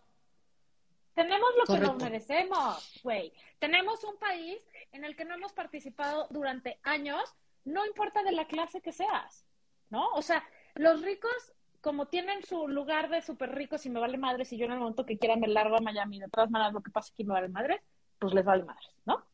[1.17, 3.33] Tenemos lo que nos merecemos, güey.
[3.59, 8.47] Tenemos un país en el que no hemos participado durante años, no importa de la
[8.47, 9.47] clase que seas,
[9.89, 10.11] ¿no?
[10.11, 11.33] O sea, los ricos,
[11.81, 14.79] como tienen su lugar de súper ricos y me vale madre si yo en el
[14.79, 17.33] momento que quiera me largo a Miami, de todas maneras lo que pasa aquí me
[17.33, 17.83] vale madre,
[18.19, 19.25] pues les vale madre, ¿no?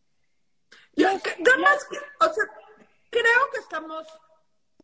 [0.95, 2.45] Yo, o sea,
[3.11, 4.07] creo que estamos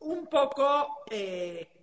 [0.00, 1.04] un poco...
[1.10, 1.77] Eh,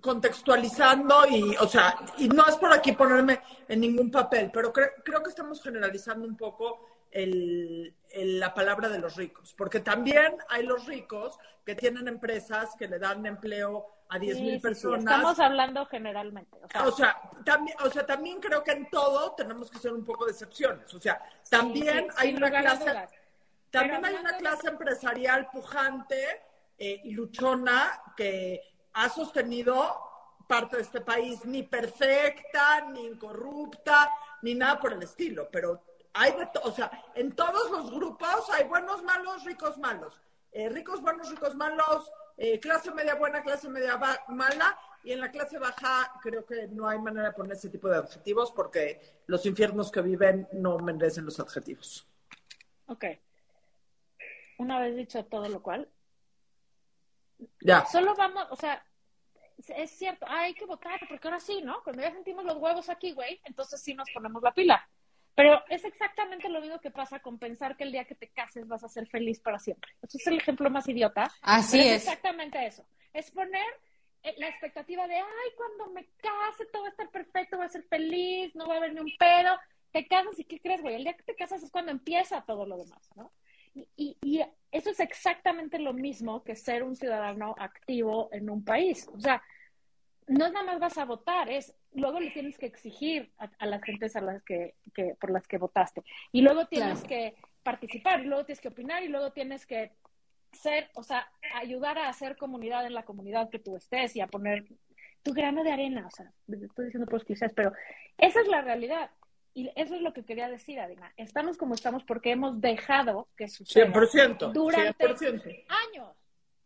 [0.00, 5.22] contextualizando y, o sea, y no es por aquí ponerme en ningún papel, pero creo
[5.22, 10.86] que estamos generalizando un poco el, la palabra de los ricos, porque también hay los
[10.86, 15.00] ricos que tienen empresas que le dan empleo a 10 mil personas.
[15.00, 16.58] estamos hablando generalmente.
[16.84, 20.24] O sea, también, o sea, también creo que en todo tenemos que ser un poco
[20.24, 20.92] de excepciones.
[20.94, 22.92] O sea, también hay una clase,
[23.70, 26.42] también hay una clase empresarial pujante
[26.76, 29.96] eh, y luchona que ha sostenido
[30.48, 34.10] parte de este país, ni perfecta, ni incorrupta,
[34.42, 38.66] ni nada por el estilo, pero hay de o sea, en todos los grupos hay
[38.66, 40.20] buenos, malos, ricos, malos.
[40.52, 43.96] Eh, ricos, buenos, ricos, malos, eh, clase media buena, clase media
[44.28, 47.88] mala, y en la clase baja creo que no hay manera de poner ese tipo
[47.88, 52.06] de adjetivos porque los infiernos que viven no merecen los adjetivos.
[52.86, 53.04] Ok.
[54.58, 55.88] Una vez dicho todo lo cual,
[57.60, 57.84] ya.
[57.86, 58.84] Solo vamos, o sea,
[59.68, 61.82] es cierto, hay que votar, porque ahora sí, ¿no?
[61.82, 64.88] Cuando ya sentimos los huevos aquí, güey, entonces sí nos ponemos la pila.
[65.34, 68.66] Pero es exactamente lo mismo que pasa con pensar que el día que te cases
[68.66, 69.92] vas a ser feliz para siempre.
[70.02, 71.30] Ese es el ejemplo más idiota.
[71.40, 72.02] Así es.
[72.02, 72.84] exactamente eso.
[73.12, 73.64] Es poner
[74.22, 77.70] eh, la expectativa de, ay, cuando me case todo va a estar perfecto, voy a
[77.70, 79.58] ser feliz, no va a haber ni un pedo.
[79.92, 80.96] Te casas y ¿qué crees, güey?
[80.96, 83.32] El día que te casas es cuando empieza todo lo demás, ¿no?
[83.74, 89.08] Y, y, eso es exactamente lo mismo que ser un ciudadano activo en un país.
[89.12, 89.42] O sea,
[90.28, 93.82] no es nada más vas a votar, es luego le tienes que exigir a, las
[93.82, 96.04] gentes a las que, que, por las que votaste.
[96.30, 99.90] Y luego tienes que participar, y luego tienes que opinar, y luego tienes que
[100.52, 104.28] ser, o sea, ayudar a hacer comunidad en la comunidad que tú estés y a
[104.28, 104.66] poner
[105.22, 106.06] tu grano de arena.
[106.06, 107.72] O sea, estoy diciendo pues quizás, pero
[108.18, 109.10] esa es la realidad.
[109.54, 111.12] Y eso es lo que quería decir, Adina.
[111.16, 116.16] Estamos como estamos porque hemos dejado que suceda 100%, durante años,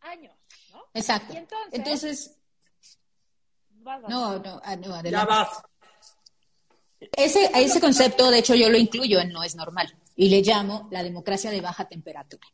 [0.00, 0.34] años,
[0.72, 0.84] ¿no?
[0.92, 1.34] Exacto.
[1.72, 2.36] entonces,
[4.08, 5.10] no, no, ah, no, adelante.
[5.10, 5.62] Ya vas.
[7.16, 10.88] Ese, ese concepto, de hecho, yo lo incluyo en No es normal y le llamo
[10.90, 12.46] la democracia de baja temperatura.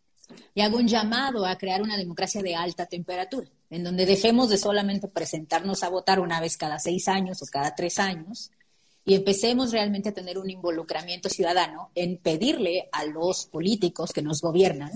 [0.55, 4.59] Y hago un llamado a crear una democracia de alta temperatura, en donde dejemos de
[4.59, 8.51] solamente presentarnos a votar una vez cada seis años o cada tres años,
[9.05, 14.41] y empecemos realmente a tener un involucramiento ciudadano en pedirle a los políticos que nos
[14.41, 14.93] gobiernan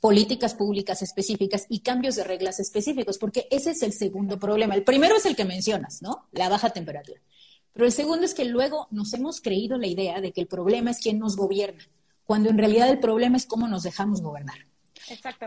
[0.00, 4.74] políticas públicas específicas y cambios de reglas específicos, porque ese es el segundo problema.
[4.74, 6.26] El primero es el que mencionas, ¿no?
[6.32, 7.20] La baja temperatura.
[7.72, 10.90] Pero el segundo es que luego nos hemos creído la idea de que el problema
[10.90, 11.88] es quién nos gobierna,
[12.24, 14.65] cuando en realidad el problema es cómo nos dejamos gobernar.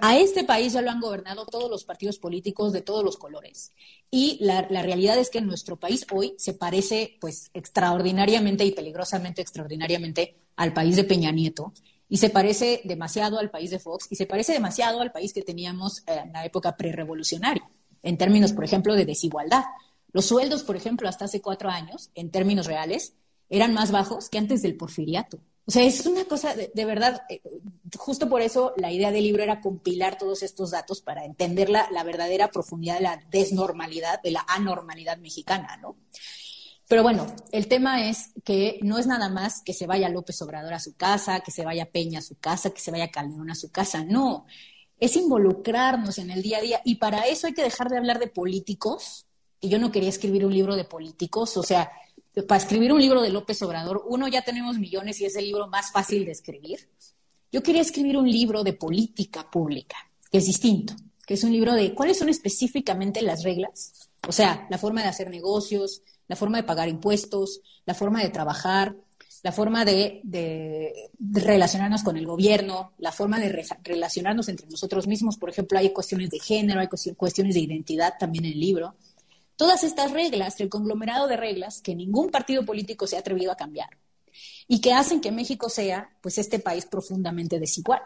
[0.02, 3.72] A este país ya lo han gobernado todos los partidos políticos de todos los colores.
[4.12, 10.36] Y la, realidad es que nuestro país hoy se parece, pues, extraordinariamente y peligrosamente extraordinariamente
[10.56, 11.74] al país de Peña Nieto.
[12.08, 15.44] Y se parece demasiado al país de Fox y se parece demasiado al país que
[15.44, 17.70] teníamos en la época prerevolucionaria,
[18.02, 19.66] en términos, por ejemplo, de desigualdad.
[20.12, 23.14] Los sueldos, por ejemplo, hasta hace cuatro años, en términos reales,
[23.50, 25.40] eran más bajos que antes del porfiriato.
[25.70, 27.44] O sea, es una cosa, de, verdad, eh,
[27.96, 31.88] justo por eso la idea del libro era compilar todos estos datos para entender la,
[32.04, 35.96] verdadera profundidad de la desnormalidad, de la anormalidad mexicana, ¿no?
[36.88, 40.74] Pero bueno, el tema es que no es nada más que se vaya López Obrador
[40.74, 43.56] a su casa, que se vaya Peña a su casa, que se vaya Calderón a
[43.56, 44.48] su casa, no.
[45.00, 48.18] Es involucrarnos en el día a día y para eso hay que dejar de hablar
[48.18, 49.28] de políticos,
[49.62, 51.92] y yo no quería escribir un libro de políticos, o sea,
[52.48, 55.68] para escribir un libro de López Obrador, uno ya tenemos millones y es el libro
[55.68, 56.90] más fácil de escribir.
[57.52, 59.98] Yo quería escribir un libro de política pública,
[60.32, 60.94] que es distinto,
[61.26, 65.08] que es un libro de cuáles son específicamente las reglas, o sea, la forma de
[65.08, 68.96] hacer negocios, la forma de pagar impuestos, la forma de trabajar,
[69.44, 70.22] la forma de,
[71.20, 75.38] relacionarnos con el gobierno, la forma de relacionarnos entre nosotros mismos.
[75.38, 78.96] Por ejemplo, hay cuestiones de género, hay cuestiones de identidad también en el libro.
[79.60, 83.58] Todas estas reglas, el conglomerado de reglas que ningún partido político se ha atrevido a
[83.58, 83.90] cambiar
[84.70, 88.02] y que hacen que México sea, pues, este país profundamente desigual.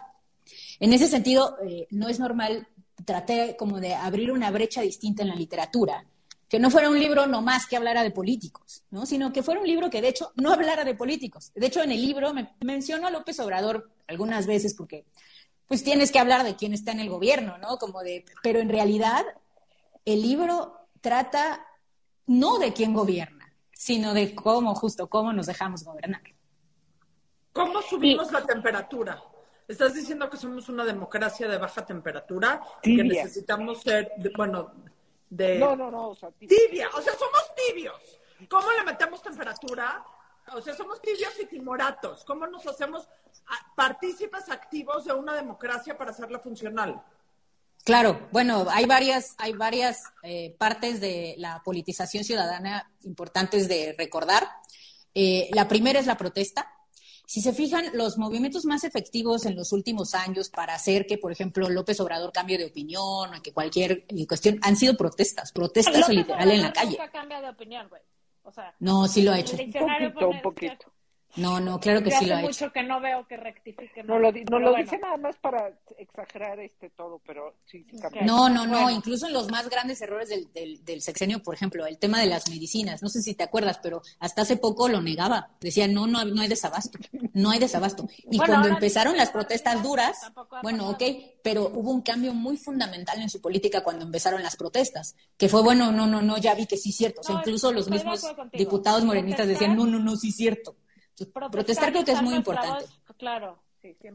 [0.79, 2.67] En ese sentido, eh, no es normal,
[3.05, 6.03] tratar como de abrir una brecha distinta en la literatura
[6.49, 9.05] que no fuera un libro nomás que hablara de políticos, ¿no?
[9.05, 11.51] sino que fuera un libro que de hecho no hablara de políticos.
[11.53, 15.05] De hecho, en el libro me menciono a López Obrador algunas veces porque
[15.67, 17.77] pues tienes que hablar de quién está en el gobierno, ¿no?
[17.77, 19.23] Como de, pero en realidad
[20.03, 21.67] el libro trata
[22.27, 26.23] no de quién gobierna, sino de cómo, justo cómo nos dejamos gobernar.
[27.51, 29.21] ¿Cómo subimos la temperatura?
[29.67, 32.61] ¿Estás diciendo que somos una democracia de baja temperatura?
[32.81, 34.71] y Que necesitamos ser, bueno,
[35.29, 36.09] no, no, no.
[36.09, 36.89] O sea, tibia.
[36.95, 38.21] O sea, somos tibios.
[38.49, 40.03] ¿Cómo le metemos temperatura?
[40.53, 42.23] O sea, somos tibios y timoratos.
[42.23, 43.09] ¿Cómo nos hacemos
[43.75, 47.03] partícipes activos de una democracia para hacerla funcional?
[47.83, 54.47] Claro, bueno, hay varias, hay varias eh, partes de la politización ciudadana importantes de recordar.
[55.13, 56.73] Eh, la primera es la protesta,
[57.25, 61.31] si se fijan, los movimientos más efectivos en los últimos años para hacer que, por
[61.31, 66.09] ejemplo, López Obrador cambie de opinión o que cualquier eh, cuestión han sido protestas, protestas
[66.09, 66.97] literal en la calle.
[67.11, 68.01] cambia de opinión, güey.
[68.43, 69.55] O sea, no, sí lo ha hecho.
[69.55, 70.92] Un poquito, un poquito.
[71.35, 72.47] No, no, claro que sí lo ha hecho.
[72.47, 74.03] mucho que no veo que rectifique.
[74.03, 78.21] No, lo, no lo dice nada más para exagerar este todo, pero sí, sí cambia.
[78.21, 81.97] No, no, no, incluso en los más grandes errores del, del, sexenio, por ejemplo, el
[81.97, 85.49] tema de las medicinas, no sé si te acuerdas, pero hasta hace poco lo negaba.
[85.59, 86.99] Decía, no, no, no hay desabasto,
[87.33, 88.07] no hay desabasto.
[88.33, 90.17] Y cuando empezaron las protestas duras,
[90.63, 91.03] bueno, ok,
[91.43, 95.61] pero hubo un cambio muy fundamental en su política cuando empezaron las protestas, que fue,
[95.61, 97.21] bueno, no, no, no, ya vi que sí es cierto.
[97.21, 100.75] O sea, incluso los mismos diputados morenistas decían, no, no, no, sí es cierto
[101.51, 102.85] protestar creo que es muy importante.
[103.17, 103.59] claro.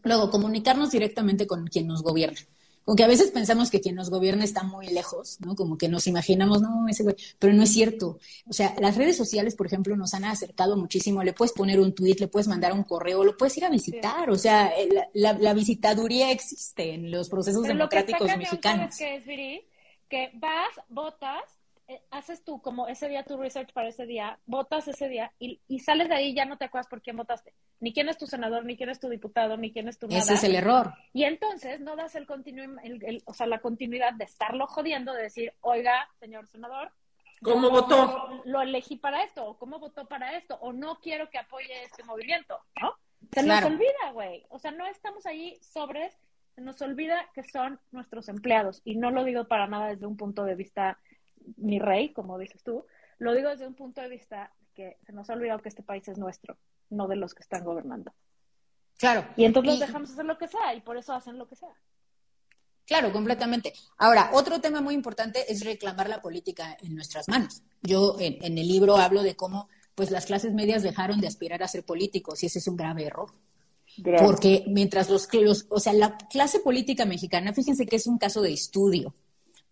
[0.03, 2.41] Luego, comunicarnos directamente con quien nos gobierna.
[2.89, 5.55] Aunque a veces pensamos que quien nos gobierna está muy lejos, ¿no?
[5.55, 8.19] Como que nos imaginamos, no, ese güey, pero no es cierto.
[8.47, 11.23] O sea, las redes sociales, por ejemplo, nos han acercado muchísimo.
[11.23, 14.31] Le puedes poner un tweet, le puedes mandar un correo, lo puedes ir a visitar.
[14.31, 14.73] O sea,
[15.13, 18.97] la, la, visitaduría existe en los procesos democráticos mexicanos.
[18.97, 19.69] Que es, Viri?
[20.09, 21.58] Que vas, votas, eh,
[22.11, 26.09] haces tú como ese día tu research para ese día, votas ese día y, sales
[26.09, 27.55] de ahí y ya no te acuerdas por quién votaste.
[27.81, 30.21] Ni quién es tu senador, ni quién es tu diputado, ni quién es tu nada.
[30.21, 30.93] Ese es el error.
[31.13, 32.27] Y entonces no das el,
[32.83, 36.93] el, o sea, la continuidad de estarlo jodiendo, de decir, oiga, señor senador,
[37.43, 38.43] ¿Cómo votó?
[38.45, 42.03] Lo, elegí para esto, o cómo votó para esto, o no quiero que apoye este
[42.03, 42.95] movimiento, ¿no?
[43.33, 44.45] Se nos olvida, güey.
[44.49, 46.13] O sea, no estamos ahí sobres,
[46.55, 48.81] se nos olvida que son nuestros empleados.
[48.85, 50.99] Y no lo digo para nada desde un punto de vista
[51.57, 52.85] mi rey, como dices tú,
[53.19, 56.07] lo digo desde un punto de vista que se nos ha olvidado que este país
[56.09, 56.57] es nuestro,
[56.91, 58.13] no de los que están gobernando.
[58.97, 59.27] Claro.
[59.37, 61.75] Y entonces los dejamos hacer lo que sea y por eso hacen lo que sea.
[62.87, 63.75] Claro, completamente.
[63.99, 67.63] Ahora, otro tema muy importante es reclamar la política en nuestras manos.
[67.83, 71.69] Yo en, el libro hablo de cómo pues las clases medias dejaron de aspirar a
[71.69, 73.33] ser políticos y ese es un grave error.
[74.21, 78.43] Porque mientras los, los, o sea, la clase política mexicana, fíjense que es un caso
[78.43, 79.13] de estudio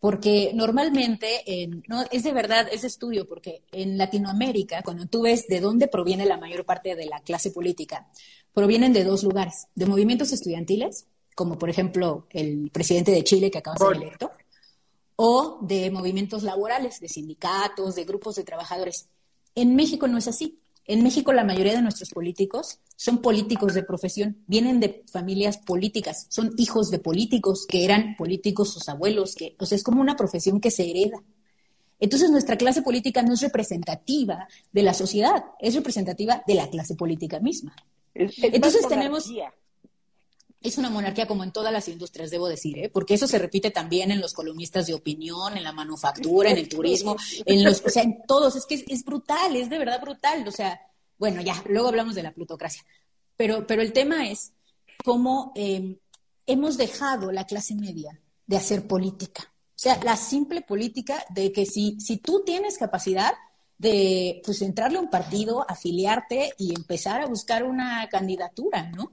[0.06, 1.42] porque normalmente,
[1.88, 6.24] no, es de verdad, es estudio, porque en Latinoamérica, cuando tú ves de dónde proviene
[6.26, 8.06] la mayor parte de la clase política,
[8.54, 13.58] provienen de dos lugares, de movimientos estudiantiles, como por ejemplo el presidente de Chile que
[13.58, 14.30] acaba de ser electo,
[15.16, 19.08] o de movimientos laborales, de sindicatos, de grupos de trabajadores.
[19.56, 20.60] En México no es así.
[20.88, 26.27] En México la mayoría de nuestros políticos son políticos de profesión, vienen de familias políticas,
[26.31, 30.16] son hijos de políticos que eran políticos sus abuelos, que, o sea, es como una
[30.16, 31.22] profesión que se hereda.
[31.99, 36.94] Entonces nuestra clase política no es representativa de la sociedad, es representativa de la clase
[36.94, 37.75] política misma.
[38.14, 39.29] Entonces tenemos
[40.68, 42.88] es una monarquía como en todas las industrias, debo decir, ¿eh?
[42.88, 46.68] porque eso se repite también en los columnistas de opinión, en la manufactura, en el
[46.68, 48.57] turismo, en los, o sea, en todos.
[48.57, 50.46] Es que es, brutal, es de verdad brutal.
[50.46, 50.81] O sea,
[51.18, 52.85] bueno, ya, luego hablamos de la plutocracia.
[53.37, 54.52] Pero, pero el tema es
[55.05, 55.97] cómo em,
[56.47, 59.53] hemos dejado la clase media de hacer política.
[59.70, 63.34] O sea, la simple política de que si, si tú tienes capacidad
[63.78, 69.12] de pues entrarle a un partido, afiliarte y empezar a buscar una candidatura, ¿no?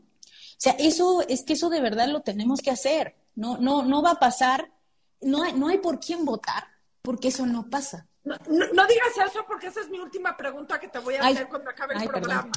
[0.64, 3.18] O sea, eso es que eso de verdad lo tenemos que hacer.
[3.36, 4.72] No, no, no va a pasar.
[5.20, 6.64] No hay, no hay por quién votar,
[7.02, 8.08] porque eso no pasa.
[8.24, 11.50] No, no, digas eso porque esa es mi última pregunta que te voy a hacer
[11.50, 12.50] cuando acabe el programa.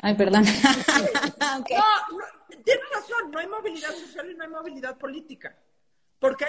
[0.00, 0.44] Ay, perdón.
[1.40, 1.64] no,
[2.64, 5.54] tienes razón, no hay movilidad social y no hay movilidad política.
[6.18, 6.46] Porque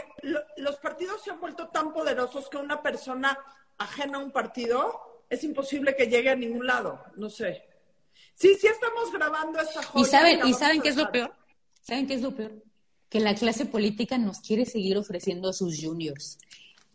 [0.56, 3.38] los partidos se han vuelto tan poderosos que una persona
[3.78, 7.04] ajena a un partido es imposible que llegue a ningún lado.
[7.18, 7.75] No sé.
[8.36, 10.06] Sí, sí estamos grabando esta joya.
[10.06, 11.34] ¿Y saben, ¿y saben qué es lo peor?
[11.82, 12.64] ¿Saben qué es lo peor?
[13.10, 16.38] Que la clase política nos quiere seguir ofreciendo a sus juniors.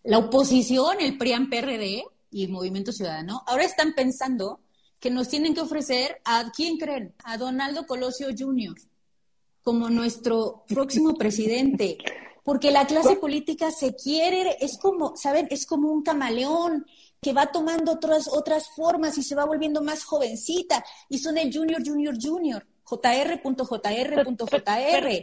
[0.02, 4.60] La oposición, el PRIAN-PRD y el Movimiento Ciudadano, ahora están pensando
[4.98, 7.14] que nos tienen que ofrecer a, ¿quién creen?
[7.24, 8.74] A Donaldo Colosio Jr.
[9.62, 11.96] como nuestro próximo presidente.
[12.44, 15.48] Porque la clase política se quiere, es como, ¿saben?
[15.50, 16.86] Es como un camaleón
[17.20, 20.84] que va tomando otras, otras formas y se va volviendo más jovencita.
[21.08, 22.66] Y son el junior, junior, junior.
[22.84, 23.46] JR.jr.jr.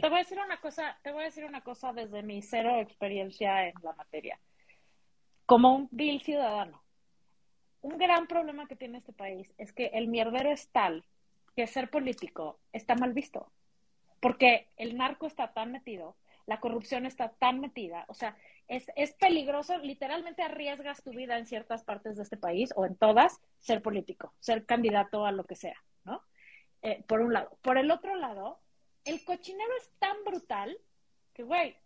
[0.00, 2.80] Te voy a decir una cosa, te voy a decir una cosa desde mi cero
[2.80, 4.40] experiencia en la materia.
[5.44, 6.82] Como un vil ciudadano.
[7.82, 11.04] Un gran problema que tiene este país es que el mierdero es tal
[11.54, 13.52] que ser político está mal visto.
[14.20, 18.36] Porque el narco está tan metido, la corrupción está tan metida, o sea,
[18.68, 22.96] es, es, peligroso, literalmente arriesgas tu vida en ciertas partes de este país o en
[22.96, 26.22] todas, ser político, ser candidato a lo que sea, ¿no?
[26.82, 27.58] Eh, por un lado.
[27.62, 28.60] Por el otro lado,
[29.04, 30.78] el cochinero es tan brutal
[31.32, 31.76] que, güey,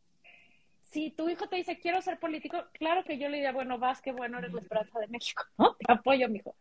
[0.82, 4.02] si tu hijo te dice, quiero ser político, claro que yo le diría, bueno, vas,
[4.02, 5.74] que bueno, eres la esperanza de México, ¿no?
[5.76, 6.56] Te apoyo, mijo.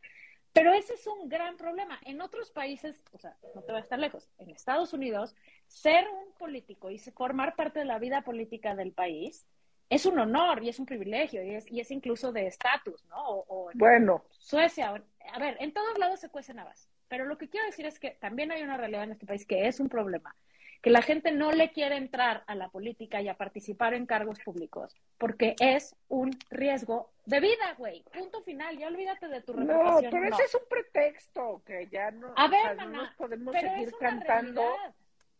[0.54, 2.00] Pero ese es un gran problema.
[2.06, 5.36] En otros países, o sea, no te voy a estar lejos, en Estados Unidos,
[5.68, 9.48] ser un político y formar parte de la vida política del país
[9.92, 13.44] es un honor y es un privilegio y es, y es incluso de estatus, ¿no?
[13.48, 14.24] O, bueno.
[14.40, 16.90] Suecia, a ver, en todos lados se cuecen habas.
[17.10, 19.68] Pero lo que quiero decir es que también hay una realidad en este país que
[19.68, 20.34] es un problema,
[20.82, 24.40] que la gente no le quiere entrar a la política y a participar en cargos
[24.40, 28.02] públicos, porque es un riesgo de vida, güey.
[28.14, 30.04] Punto final, ya olvídate de tu reputación.
[30.06, 33.92] No, pero ese es un pretexto, que ya no, a ver, no nos podemos seguir
[34.00, 34.64] cantando.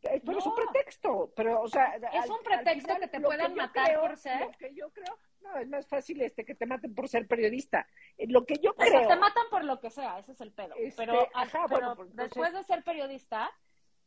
[0.02, 1.96] Pero es un pretexto, pero, o sea...
[2.14, 4.42] Es un pretexto que te puedan matar por ser...
[4.42, 7.88] Lo que yo creo, no, es más fácil este que te maten por ser periodista.
[8.18, 9.00] Eh, lo que yo o creo...
[9.00, 10.76] Sea, te matan por lo que sea, ese es el pedo.
[10.78, 13.52] Este, pero, ajá, pero bueno, pues, después de ser periodista,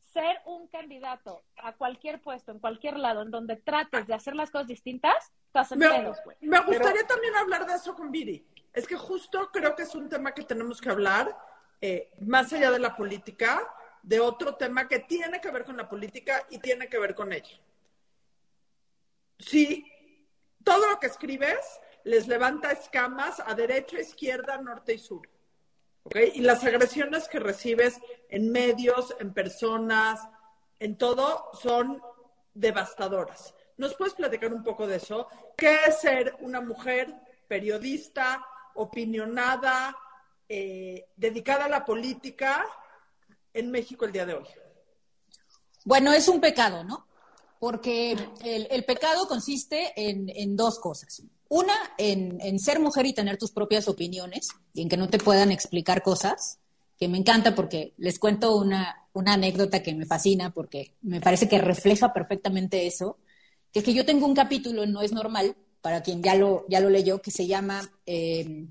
[0.03, 4.51] ser un candidato a cualquier puesto, en cualquier lado, en donde trates de hacer las
[4.51, 6.37] cosas distintas, estás en me, pedos, güey.
[6.41, 8.47] Me gustaría también hablar de eso con Viri.
[8.73, 11.37] Es que justo creo que es un tema que tenemos que hablar,
[11.81, 13.61] eh, más allá de la política,
[14.05, 17.33] de otro tema que tiene que ver con la política y tiene que ver con
[17.33, 17.59] ella.
[19.39, 19.85] Si
[20.63, 25.27] todo lo que escribes les levanta escamas a derecha, izquierda, norte y sur.
[26.35, 27.99] Y las agresiones que recibes
[28.29, 30.21] en medios, en personas,
[30.79, 32.03] en todo, son
[32.53, 33.55] devastadoras.
[33.79, 35.29] ¿Nos puedes platicar un poco de eso?
[35.57, 37.15] ¿Qué es ser una mujer
[37.49, 38.45] periodista,
[38.75, 39.97] opinionada,
[40.47, 42.67] eh, dedicada a la política
[43.55, 44.45] en México el día de hoy?
[45.85, 47.07] Bueno, es un pecado, ¿no?
[47.59, 51.23] Porque el, pecado consiste en dos cosas.
[51.49, 55.53] Una, en, ser mujer y tener tus propias opiniones y en que no te puedan
[55.53, 56.59] explicar cosas,
[56.99, 61.59] que me encanta porque les cuento una, anécdota que me fascina porque me parece que
[61.59, 63.19] refleja perfectamente eso,
[63.73, 66.81] que es que yo tengo un capítulo No es normal, para quien ya lo, ya
[66.81, 68.67] lo leyó, que se llama, eh,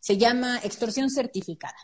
[0.00, 1.76] se llama Extorsión Certificada.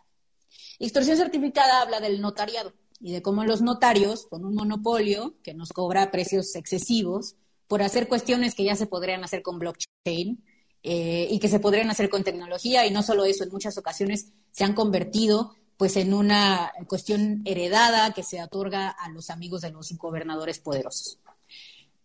[0.79, 5.70] Extorsión Certificada habla del notariado y de cómo los notarios, con un monopolio que nos
[5.73, 10.45] cobra precios excesivos, por hacer cuestiones que ya se podrían hacer con blockchain
[10.83, 14.33] eh, y que se podrían hacer con tecnología y no solo eso, en muchas ocasiones
[14.51, 19.73] se han convertido pues en una cuestión heredada que se otorga a los amigos de
[19.73, 21.18] los gobernadores poderosos.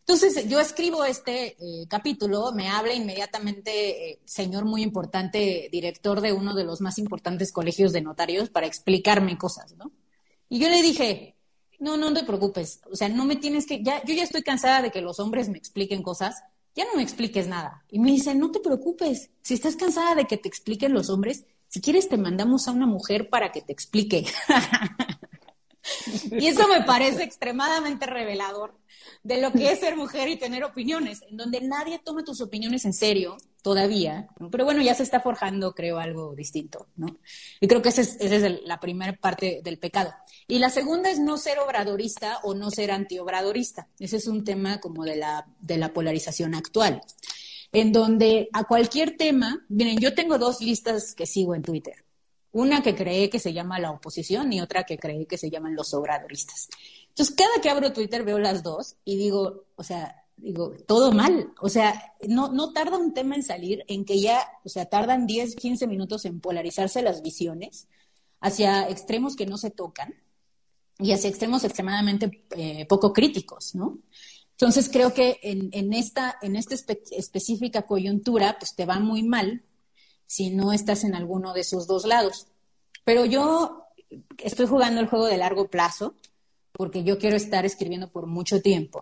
[0.09, 6.31] Entonces, yo escribo este eh, capítulo, me habla inmediatamente eh, señor muy importante, director de
[6.31, 9.91] uno de los más importantes colegios de notarios, para explicarme cosas, ¿no?
[10.47, 11.35] Y yo le dije,
[11.79, 12.79] no, no te preocupes.
[12.89, 15.49] O sea, no me tienes que, ya, yo ya estoy cansada de que los hombres
[15.49, 16.41] me expliquen cosas.
[16.73, 17.83] Ya no me expliques nada.
[17.89, 19.29] Y me dice, no te preocupes.
[19.41, 22.87] Si estás cansada de que te expliquen los hombres, si quieres te mandamos a una
[22.87, 24.25] mujer para que te explique.
[26.31, 28.75] y eso me parece extremadamente revelador
[29.23, 32.85] de lo que es ser mujer y tener opiniones, en donde nadie toma tus opiniones
[32.85, 37.17] en serio todavía, pero bueno, ya se está forjando, creo, algo distinto, ¿no?
[37.59, 40.13] Y creo que esa es, la primera parte del pecado.
[40.47, 43.89] Y la segunda es no ser obradorista o no ser antiobradorista.
[43.99, 47.01] Ese es un tema como de la, de la polarización actual,
[47.73, 52.06] en donde a cualquier tema, miren, yo tengo dos listas que sigo en Twitter.
[52.57, 55.75] Una que cree que se llama la oposición y otra que cree que se llaman
[55.75, 56.69] los obradoristas.
[57.09, 61.53] Entonces, cada que abro Twitter veo las dos y digo, o sea, digo, todo mal.
[61.61, 65.27] O sea, no, no tarda un tema en salir, en que ya, o sea, tardan
[65.27, 67.89] 10, 15 minutos en polarizarse las visiones
[68.39, 70.15] hacia extremos que no se tocan
[70.97, 73.99] y hacia extremos extremadamente eh, poco críticos, ¿no?
[74.53, 76.73] Entonces creo que en, en esta, en esta
[77.11, 79.61] específica coyuntura, pues te va muy mal
[80.27, 82.47] si no estás en alguno de esos dos lados.
[83.03, 83.85] Pero yo
[84.37, 86.13] estoy jugando el juego de largo plazo
[86.73, 89.01] porque yo quiero estar escribiendo por mucho tiempo.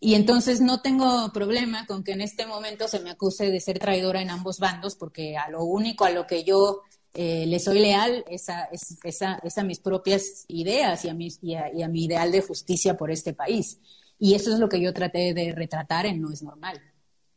[0.00, 3.78] Y entonces no tengo problema con que en este momento se me acuse de ser
[3.78, 6.82] traidora en ambos bandos, porque a lo único a lo que yo
[7.14, 11.88] eh, le soy leal es a, es, mis propias ideas y a, mis, y, a,
[11.88, 13.78] mi ideal de justicia por este país.
[14.18, 16.82] Y eso es lo que yo traté de retratar en No es normal.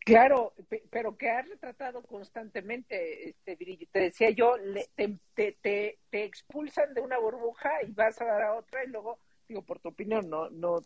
[0.07, 0.53] Claro,
[0.89, 3.57] pero que has retratado constantemente, este,
[3.91, 4.55] te decía yo,
[4.95, 9.19] te, te, te, expulsan de una burbuja y vas a dar a otra y luego,
[9.49, 10.77] digo, por tu opinión, no, no,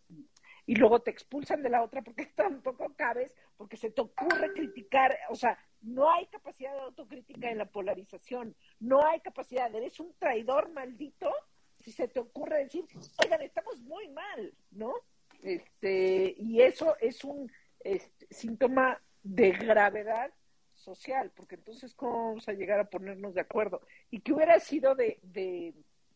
[0.65, 5.15] y luego te expulsan de la otra porque tampoco cabes, porque se te ocurre criticar,
[5.29, 10.15] o sea, no hay capacidad de autocrítica en la polarización, no hay capacidad, eres un
[10.17, 11.31] traidor maldito
[11.79, 12.85] si se te ocurre decir,
[13.23, 14.95] oigan, estamos muy mal, ¿no?
[15.43, 17.51] Este, y eso es un
[17.83, 20.31] este, síntoma de gravedad
[20.75, 23.81] social, porque entonces, ¿cómo vamos a llegar a ponernos de acuerdo?
[24.09, 25.73] Y que hubiera sido de, de,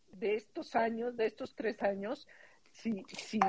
[0.09, 2.27] de estos años, de estos tres años,
[2.71, 3.39] si, si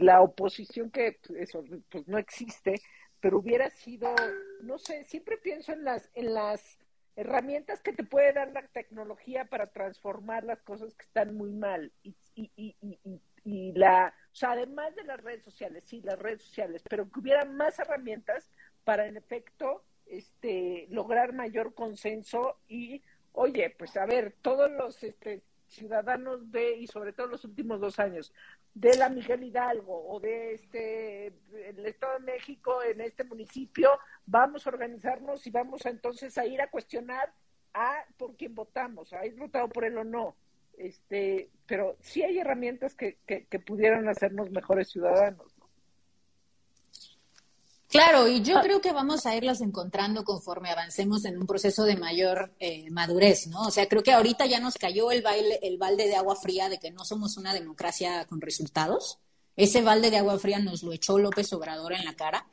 [0.00, 2.74] la oposición que eso pues no existe,
[3.20, 4.14] pero hubiera sido,
[4.62, 6.78] no sé, siempre pienso en las, en las
[7.16, 11.92] herramientas que te puede dar la tecnología para transformar las cosas que están muy mal.
[12.02, 16.18] Y, y, y, y, y la, o sea, además de las redes sociales, sí, las
[16.18, 18.52] redes sociales, pero que hubiera más herramientas
[18.86, 25.42] para en efecto este lograr mayor consenso y oye, pues a ver, todos los este,
[25.66, 28.32] ciudadanos de, y sobre todo los últimos dos años,
[28.74, 31.26] de la Miguel Hidalgo o de este
[31.68, 33.90] el Estado de México en este municipio,
[34.24, 37.32] vamos a organizarnos y vamos a, entonces a ir a cuestionar
[37.74, 40.36] a por quién votamos, ir votado por él o no.
[40.78, 45.55] Este, pero sí hay herramientas que, que pudieran hacernos mejores ciudadanos.
[47.96, 48.60] Claro, y yo ah.
[48.62, 53.46] creo que vamos a irlas encontrando conforme avancemos en un proceso de mayor eh, madurez,
[53.46, 53.62] ¿no?
[53.62, 56.68] O sea, creo que ahorita ya nos cayó el, baile, el balde de agua fría
[56.68, 59.20] de que no somos una democracia con resultados.
[59.56, 62.46] Ese balde de agua fría nos lo echó López Obrador en la cara.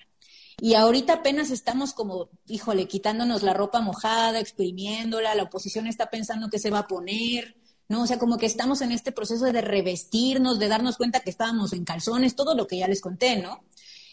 [0.62, 6.50] Y ahorita apenas estamos como, híjole, quitándonos la ropa mojada, exprimiéndola, la oposición está pensando
[6.50, 7.58] qué se va a poner,
[7.90, 8.04] ¿no?
[8.04, 11.74] O sea, como que estamos en este proceso de revestirnos, de darnos cuenta que estábamos
[11.74, 13.66] en calzones, todo lo que ya les conté, ¿no?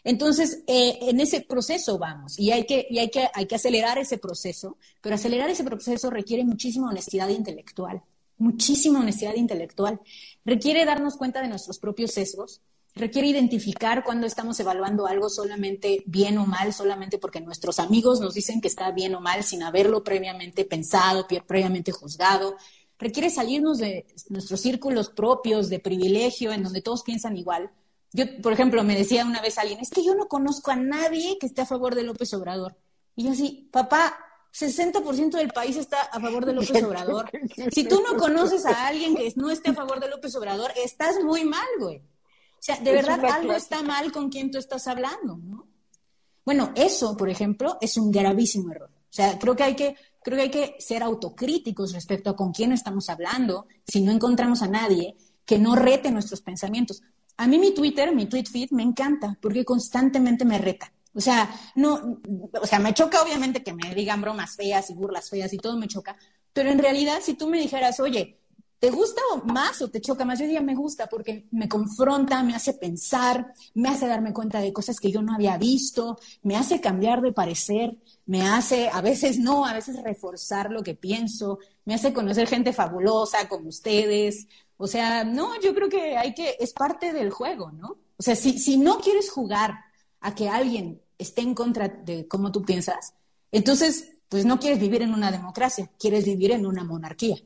[0.05, 3.98] Entonces, eh, en ese proceso vamos y, hay que, y hay, que, hay que acelerar
[3.98, 8.03] ese proceso, pero acelerar ese proceso requiere muchísima honestidad intelectual,
[8.38, 10.01] muchísima honestidad intelectual.
[10.44, 12.62] Requiere darnos cuenta de nuestros propios sesgos,
[12.94, 18.34] requiere identificar cuando estamos evaluando algo solamente bien o mal, solamente porque nuestros amigos nos
[18.34, 22.57] dicen que está bien o mal sin haberlo previamente pensado, previamente juzgado.
[22.98, 27.70] Requiere salirnos de nuestros círculos propios de privilegio en donde todos piensan igual
[28.13, 31.39] yo, por ejemplo, me decía una vez alguien, es que yo no conozco a nadie
[31.39, 32.77] que esté a favor de López Obrador.
[33.15, 34.19] Y yo así, papá,
[34.53, 37.31] 60% del país está a favor de López Obrador.
[37.73, 41.23] Si tú no conoces a alguien que no esté a favor de López Obrador, estás
[41.23, 41.99] muy mal, güey.
[41.99, 45.67] O sea, de verdad algo está mal con quien tú estás hablando, ¿no?
[46.45, 48.91] Bueno, eso, por ejemplo, es un gravísimo error.
[48.93, 52.53] O sea, creo que hay que, creo que hay que ser autocríticos respecto a con
[52.53, 57.03] quién estamos hablando, si no encontramos a nadie que no rete nuestros pensamientos.
[57.41, 60.93] A mí mi Twitter, mi tweet feed me encanta porque constantemente me reta.
[61.14, 62.20] O sea, no,
[62.61, 65.78] o sea, me choca obviamente que me digan bromas feas y burlas feas y todo
[65.78, 66.18] me choca,
[66.53, 68.38] pero en realidad si tú me dijeras, oye,
[68.78, 70.38] ¿te gusta más o te choca más?
[70.38, 74.74] Yo diría, me gusta porque me confronta, me hace pensar, me hace darme cuenta de
[74.74, 79.38] cosas que yo no había visto, me hace cambiar de parecer, me hace, a veces
[79.38, 84.47] no, a veces reforzar lo que pienso, me hace conocer gente fabulosa como ustedes,
[84.83, 87.99] o sea, no, yo creo que hay que, es parte del juego, ¿no?
[88.16, 89.74] O sea, si, si no quieres jugar
[90.20, 93.14] a que alguien esté en contra de cómo tú piensas,
[93.53, 97.37] entonces, pues no quieres vivir en una democracia, quieres vivir en una monarquía.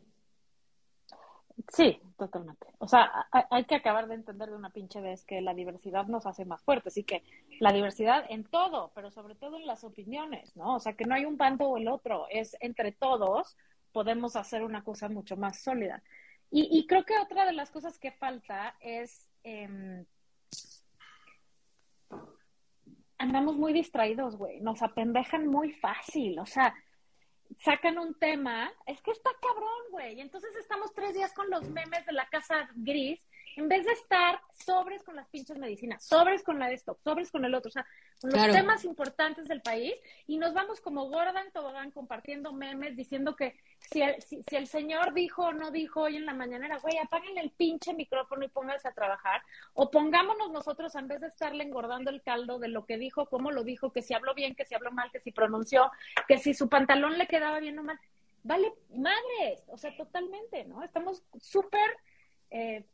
[1.72, 2.68] Sí, totalmente.
[2.78, 6.26] O sea, hay que acabar de entender de una pinche vez que la diversidad nos
[6.26, 7.24] hace más fuertes y que
[7.58, 10.76] la diversidad en todo, pero sobre todo en las opiniones, ¿no?
[10.76, 13.56] O sea, que no hay un bando o el otro, es entre todos
[13.94, 16.02] podemos hacer una cosa mucho más sólida.
[16.56, 19.28] Y, creo que otra de las cosas que falta es...
[19.42, 20.06] Em,
[23.18, 24.60] andamos muy distraídos, güey.
[24.60, 26.38] Nos apendejan muy fácil.
[26.38, 26.72] O sea,
[27.58, 28.72] sacan un tema.
[28.86, 30.14] Es que está cabrón, güey.
[30.14, 33.20] Y entonces estamos tres días con los memes de la casa gris
[33.56, 37.30] en vez de estar sobres con las pinches medicinas, sobres con la de esto, sobres
[37.30, 37.86] con el otro, o sea,
[38.20, 39.94] con los temas importantes del país
[40.26, 43.56] y nos vamos como Gordon Tobogán compartiendo memes diciendo que
[43.90, 47.40] si el, si, el señor dijo o no dijo hoy en la mañanera, güey, apáguenle
[47.42, 49.42] el pinche micrófono y pónganse a trabajar,
[49.74, 53.50] o pongámonos nosotros en vez de estarle engordando el caldo de lo que dijo, cómo
[53.50, 55.90] lo dijo, que si habló bien, que si habló mal, que si pronunció,
[56.26, 58.00] que si su pantalón le quedaba bien o mal,
[58.42, 60.82] vale madres, o sea, totalmente, ¿no?
[60.82, 61.96] Estamos súper,
[62.50, 62.84] eh,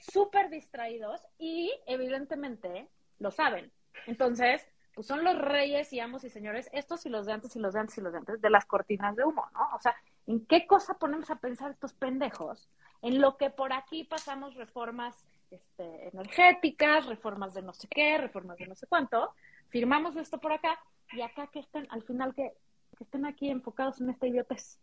[0.00, 2.88] súper distraídos y evidentemente
[3.18, 3.70] lo saben.
[4.06, 7.60] Entonces, pues son los reyes y amos y señores, estos y los de antes y
[7.60, 9.68] los de antes y los de antes, de las cortinas de humo, ¿no?
[9.74, 9.94] O sea,
[10.26, 12.68] ¿en qué cosa ponemos a pensar estos pendejos?
[13.02, 15.16] En lo que por aquí pasamos reformas
[15.50, 19.34] este, energéticas, reformas de no sé qué, reformas de no sé cuánto,
[19.68, 20.78] firmamos esto por acá
[21.12, 22.52] y acá que estén, al final que,
[23.00, 24.78] estén aquí enfocados en esta idiotez.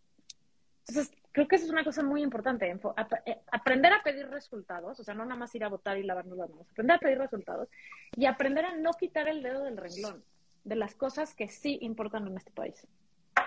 [0.88, 2.68] Entonces, creo que eso es una cosa muy importante,
[3.26, 6.38] eh, aprender a pedir resultados, o sea, no nada más ir a votar y lavarnos
[6.38, 7.70] las manos, aprender a pedir resultados
[8.16, 10.24] y aprender a no quitar el dedo del renglón
[10.64, 12.88] de las cosas que sí importan en este país.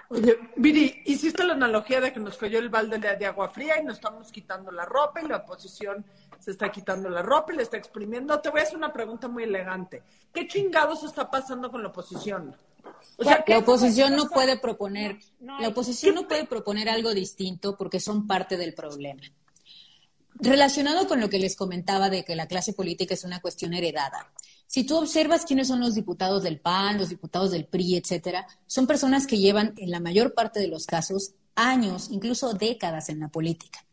[0.08, 3.84] Oye, Viri, hiciste la analogía de que nos cayó el balde de agua fría y
[3.84, 6.04] nos estamos quitando la ropa y la oposición
[6.38, 8.40] se está quitando la ropa y le está exprimiendo.
[8.40, 10.02] Te voy a hacer una pregunta muy elegante.
[10.32, 12.56] ¿Qué chingados está pasando con la oposición?
[13.46, 18.56] la oposición no puede proponer, la oposición no puede proponer algo distinto porque son parte
[18.56, 19.22] del problema.
[20.34, 24.32] Relacionado con lo que les comentaba de que la clase política es una cuestión heredada.
[24.70, 28.86] Si tú observas quiénes son los diputados del PAN, los diputados del PRI, etcétera, son
[28.86, 33.26] personas que llevan en la mayor parte de los casos años, incluso décadas en la
[33.26, 33.84] política.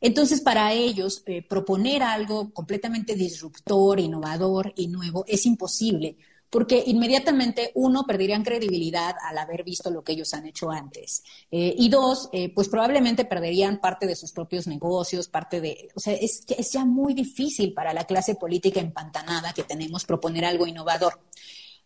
[0.00, 6.16] Entonces, para ellos, eh, proponer algo completamente disruptor, innovador y nuevo es imposible,
[6.54, 11.24] porque inmediatamente, uno, perderían credibilidad al haber visto lo que ellos han hecho antes.
[11.50, 15.98] Eh, y dos, eh, pues probablemente perderían parte de sus propios negocios, parte de, o
[15.98, 21.18] sea, es, ya muy difícil para la clase política empantanada que tenemos proponer algo innovador.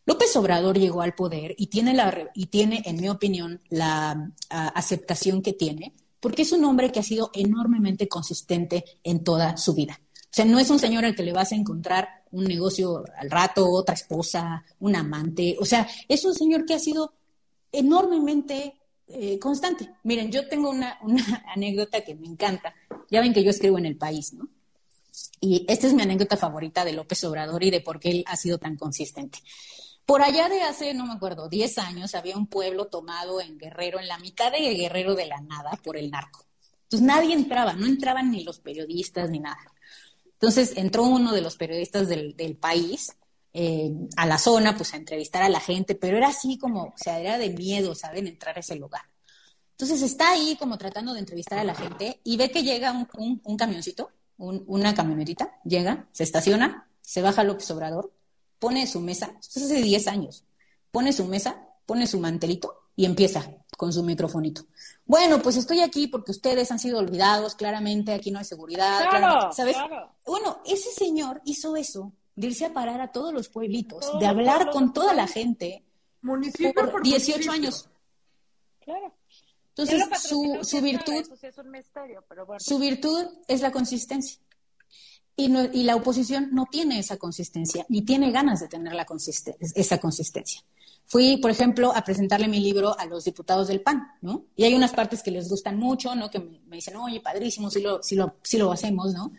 [0.05, 5.41] López Obrador llegó al poder y tiene, la, y tiene en mi opinión, la aceptación
[5.41, 9.99] que tiene, porque es un hombre que ha sido enormemente consistente en toda su vida.
[10.39, 13.69] Sea, no es un señor al que le vas a encontrar un negocio al rato,
[13.69, 15.57] otra esposa, un amante.
[15.59, 17.13] O sea, es un señor que ha sido
[17.73, 18.77] enormemente
[19.09, 19.91] eh, constante.
[20.05, 22.73] Miren, yo tengo una, una anécdota que me encanta.
[23.11, 24.49] Ya ven que yo escribo en El País, ¿no?
[25.41, 28.37] Y esta es mi anécdota favorita de López Obrador y de por qué él ha
[28.37, 29.41] sido tan consistente.
[30.07, 33.99] Por allá de hace, no me acuerdo, 10 años, había un pueblo tomado en Guerrero,
[33.99, 36.45] en la mitad de Guerrero de la nada, por el narco.
[36.85, 39.59] Entonces nadie entraba, no entraban ni los periodistas ni nada.
[40.41, 43.17] Entonces entró uno de los periodistas del, país
[43.53, 46.95] eh, a la zona, pues a entrevistar a la gente, pero era así como, o
[46.97, 49.03] sea, era de miedo, ¿saben?, entrar a ese lugar.
[49.73, 53.41] Entonces está ahí como tratando de entrevistar a la gente y ve que llega un,
[53.43, 58.13] un, camioncito, una camionetita, llega, se estaciona, se baja López Obrador,
[58.61, 60.45] pone su mesa, esto es hace 10 años,
[60.93, 63.45] pone su mesa, pone su mantelito y empieza
[63.79, 64.67] con su microfonito.
[65.07, 69.53] Bueno, pues estoy aquí porque ustedes han sido olvidados, claramente aquí no hay seguridad, claro,
[69.53, 69.77] ¿sabes?
[70.27, 74.71] Bueno, ese señor hizo eso, de irse a parar a todos los pueblitos, de hablar
[74.73, 75.85] con toda la gente
[76.23, 77.89] municipio por, 18 años.
[78.81, 79.15] Claro.
[79.69, 81.25] Entonces, su, su virtud,
[82.59, 84.41] su virtud es la consistencia.
[85.37, 89.07] Y, y, la oposición no tiene esa consistencia, ni tiene ganas de tener la
[89.61, 90.65] esa consistencia.
[91.09, 94.45] Fui, por ejemplo, a presentarle mi libro a los diputados del PAN, ¿no?
[94.55, 96.31] Y hay unas partes que les gustan mucho, ¿no?
[96.31, 99.33] Que me, dicen, oye, padrísimo, si lo, si, lo, si lo hacemos, ¿no?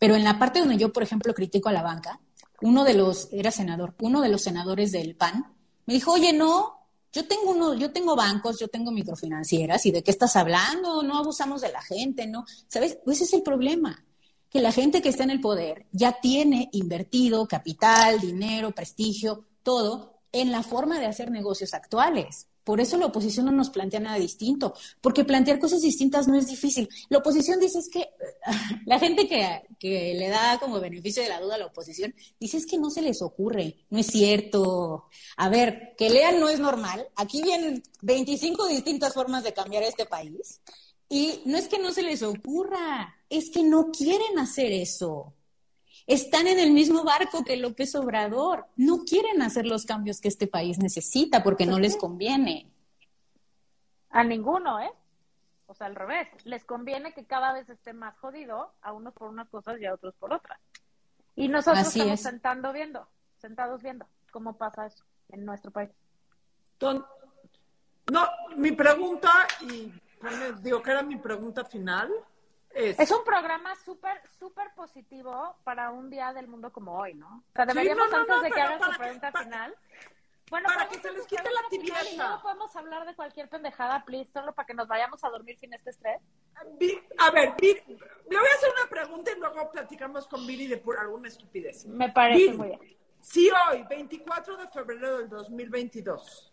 [0.00, 2.18] Pero en la parte donde yo, por ejemplo, critico a la banca,
[2.60, 5.46] uno de los, era senador, uno de los senadores del PAN,
[5.86, 10.02] me dijo, oye, no, yo tengo uno, yo tengo bancos, yo tengo microfinancieras, ¿y de
[10.02, 11.04] qué estás hablando?
[11.04, 12.44] No abusamos de la gente, ¿no?
[12.66, 12.98] ¿Sabes?
[13.04, 14.04] Pues ese es el problema
[14.50, 20.12] que la gente que está en el poder ya tiene invertido capital, dinero, prestigio, todo
[20.32, 22.48] en la forma de hacer negocios actuales.
[22.64, 26.46] Por eso la oposición no nos plantea nada distinto, porque plantear cosas distintas no es
[26.46, 26.88] difícil.
[27.08, 28.08] La oposición dice es que
[28.86, 32.66] la gente que, le da como beneficio de la duda a la oposición dice es
[32.66, 35.06] que no se les ocurre, no es cierto.
[35.36, 37.08] A ver, que lean no es normal.
[37.16, 40.60] Aquí vienen 25 distintas formas de cambiar este país
[41.08, 45.34] y no es que no se les ocurra, es que no quieren hacer eso
[46.06, 48.66] están en el mismo barco que López Obrador.
[48.76, 52.70] No quieren hacer los cambios que este país necesita porque no les conviene.
[54.10, 54.92] A ninguno, ¿eh?
[55.66, 56.28] O sea, al revés.
[56.44, 59.94] Les conviene que cada vez esté más jodido, a unos por unas cosas y a
[59.94, 60.58] otros por otras.
[61.34, 65.90] Y nosotros estamos sentando viendo, sentados viendo cómo pasa eso en nuestro país.
[68.10, 69.30] No, mi pregunta,
[69.60, 69.92] y
[70.62, 72.10] digo que era mi pregunta final,
[72.74, 77.44] es, un programa súper, súper positivo para un día del mundo como hoy, ¿no?
[77.50, 79.76] O sea, deberíamos antes de que hagan su pregunta final.
[80.50, 82.28] Bueno, para que se les quite la tibieza.
[82.28, 85.72] No podemos hablar de cualquier pendejada, please, solo para que nos vayamos a dormir sin
[85.72, 86.20] este estrés.
[87.18, 90.98] A ver, le voy a hacer una pregunta y luego platicamos con Billy de por
[90.98, 91.86] alguna estupidez.
[91.86, 92.96] Me parece muy bien.
[93.22, 96.52] Si hoy, 24 de febrero del 2022,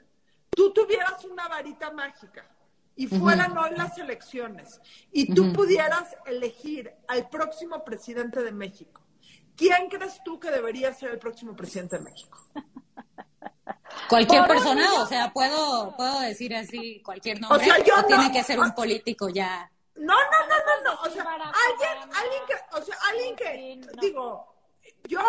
[0.52, 2.48] tú tuvieras una varita mágica
[2.96, 4.82] y fueran hoy las elecciones
[5.12, 9.02] y tú pudieras elegir al próximo presidente de México,
[9.56, 12.46] ¿quién crees tú que debería ser el próximo presidente de México?
[14.10, 17.60] Cualquier persona, o sea, puedo, puedo decir así cualquier nombre.
[17.60, 19.70] O sea, yo tiene que ser un político ya.
[19.96, 21.02] No, no, no, no, no.
[21.02, 24.56] O sea, alguien, alguien que, o sea, alguien que, digo,
[25.08, 25.20] yo,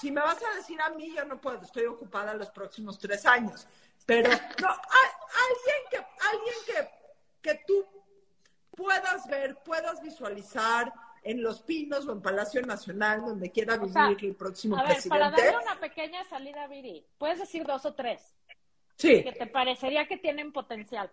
[0.00, 3.24] si me vas a decir a mí, yo no puedo, estoy ocupada los próximos tres
[3.26, 3.66] años.
[4.06, 6.99] Pero, no, alguien que, alguien que,
[7.42, 7.86] que tú
[8.76, 14.34] puedas ver, puedas visualizar en Los Pinos o en Palacio Nacional, donde quiera vivir el
[14.34, 18.34] próximo a ver, Para darle una pequeña salida, Viri, puedes decir dos o tres.
[18.96, 19.22] Sí.
[19.22, 21.10] Que te parecería que tienen potencial.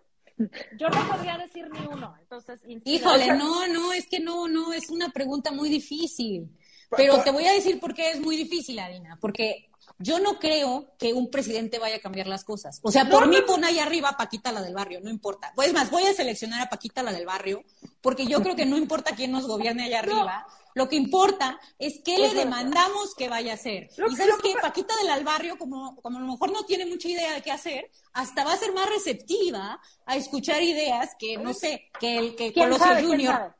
[0.78, 2.60] Yo no podría decir ni uno, entonces...
[2.84, 6.48] Híjole, no, no, es que no, no, es una pregunta muy difícil.
[6.96, 9.67] Pero te voy a decir por qué es muy difícil, Adina, porque
[9.98, 12.80] yo no creo que un presidente vaya a cambiar las cosas.
[12.82, 15.52] O sea, por mí pon ahí arriba a Paquita la del barrio, no importa.
[15.54, 17.64] Pues más, voy a seleccionar a Paquita la del barrio,
[18.00, 20.46] porque yo creo que no importa quién nos gobierne allá arriba.
[20.74, 23.90] Lo que importa es qué le demandamos que vaya a hacer.
[24.08, 27.32] y sabes qué, Paquita del barrio, como, como a lo mejor no tiene mucha idea
[27.32, 31.90] de qué hacer, hasta va a ser más receptiva a escuchar ideas que, no sé,
[31.98, 33.56] que el que Colosio Junior.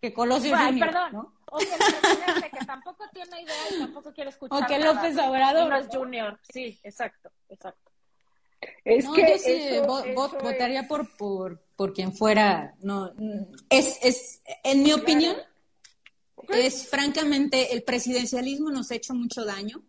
[0.00, 0.90] Que Colosio Junior.
[0.90, 1.41] Perdón.
[1.52, 4.62] O que el presidente que tampoco tiene idea y tampoco quiere escuchar.
[4.62, 5.68] O que López Obrador.
[5.68, 6.40] No es Junior.
[6.50, 7.90] Sí, exacto, exacto.
[8.84, 9.80] Es que yo sí
[10.42, 12.74] votaría por, por, por quien fuera.
[12.80, 13.12] No,
[13.68, 15.36] es, es, en mi opinión,
[16.48, 19.82] es francamente, el presidencialismo nos ha hecho mucho daño.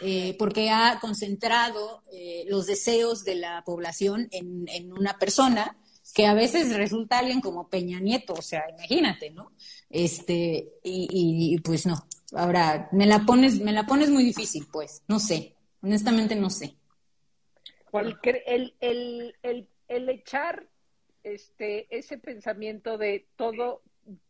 [0.00, 5.76] Eh, porque ha concentrado eh, los deseos de la población en, en, una persona
[6.12, 9.52] que a veces resulta alguien como Peña Nieto, o sea, imagínate, ¿no?
[9.94, 11.94] Este, y, pues no.
[12.32, 16.74] Ahora, me la pones, me la pones muy difícil, pues, no sé, honestamente no sé.
[17.92, 20.66] El, el, el, el echar
[21.22, 23.82] este, ese pensamiento de todo,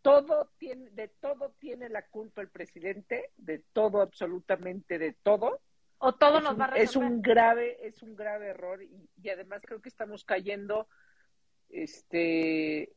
[0.02, 5.62] todo tiene, de todo tiene la culpa el presidente, de todo, absolutamente de todo.
[5.96, 9.62] O todo nos va a Es un grave, es un grave error y, y además
[9.64, 10.88] creo que estamos cayendo
[11.70, 12.92] este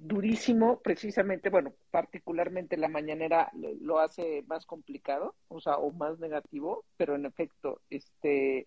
[0.00, 6.84] durísimo, precisamente, bueno, particularmente la mañanera lo hace más complicado, o sea, o más negativo,
[6.96, 8.66] pero en efecto, este,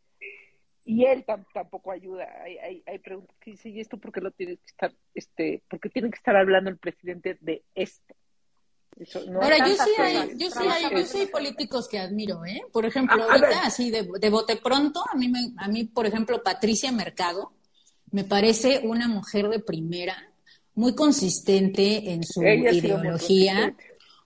[0.85, 2.27] y él tampoco ayuda.
[2.43, 5.61] Hay, hay, hay preguntas que dice, ¿y esto por qué lo tiene que estar, este,
[5.69, 8.15] porque tiene que estar hablando el presidente de esto?
[9.41, 12.61] Ahora, yo sí, hay, yo, sí hay, yo sí hay políticos que admiro, ¿eh?
[12.73, 16.43] Por ejemplo, ahorita, así de, de bote pronto, a mí, me, a mí, por ejemplo,
[16.43, 17.53] Patricia Mercado,
[18.11, 20.28] me parece una mujer de primera,
[20.79, 23.75] muy consistente en su ideología,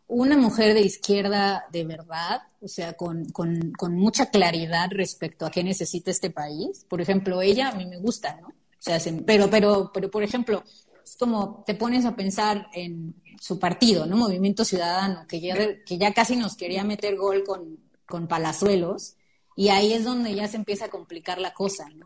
[0.06, 5.50] una mujer de izquierda de verdad, o sea, con, con, con, mucha claridad respecto a
[5.50, 6.86] qué necesita este país.
[6.88, 8.50] Por ejemplo, ella a mí me gusta, ¿no?
[8.50, 10.64] O sea, pero, pero, pero, por ejemplo,
[11.04, 14.16] es como te pones a pensar en su partido, ¿no?
[14.16, 19.16] Movimiento Ciudadano, que ya, que ya casi nos quería meter gol con, con palazuelos,
[19.56, 22.06] y ahí es donde ya se empieza a complicar la cosa, ¿no?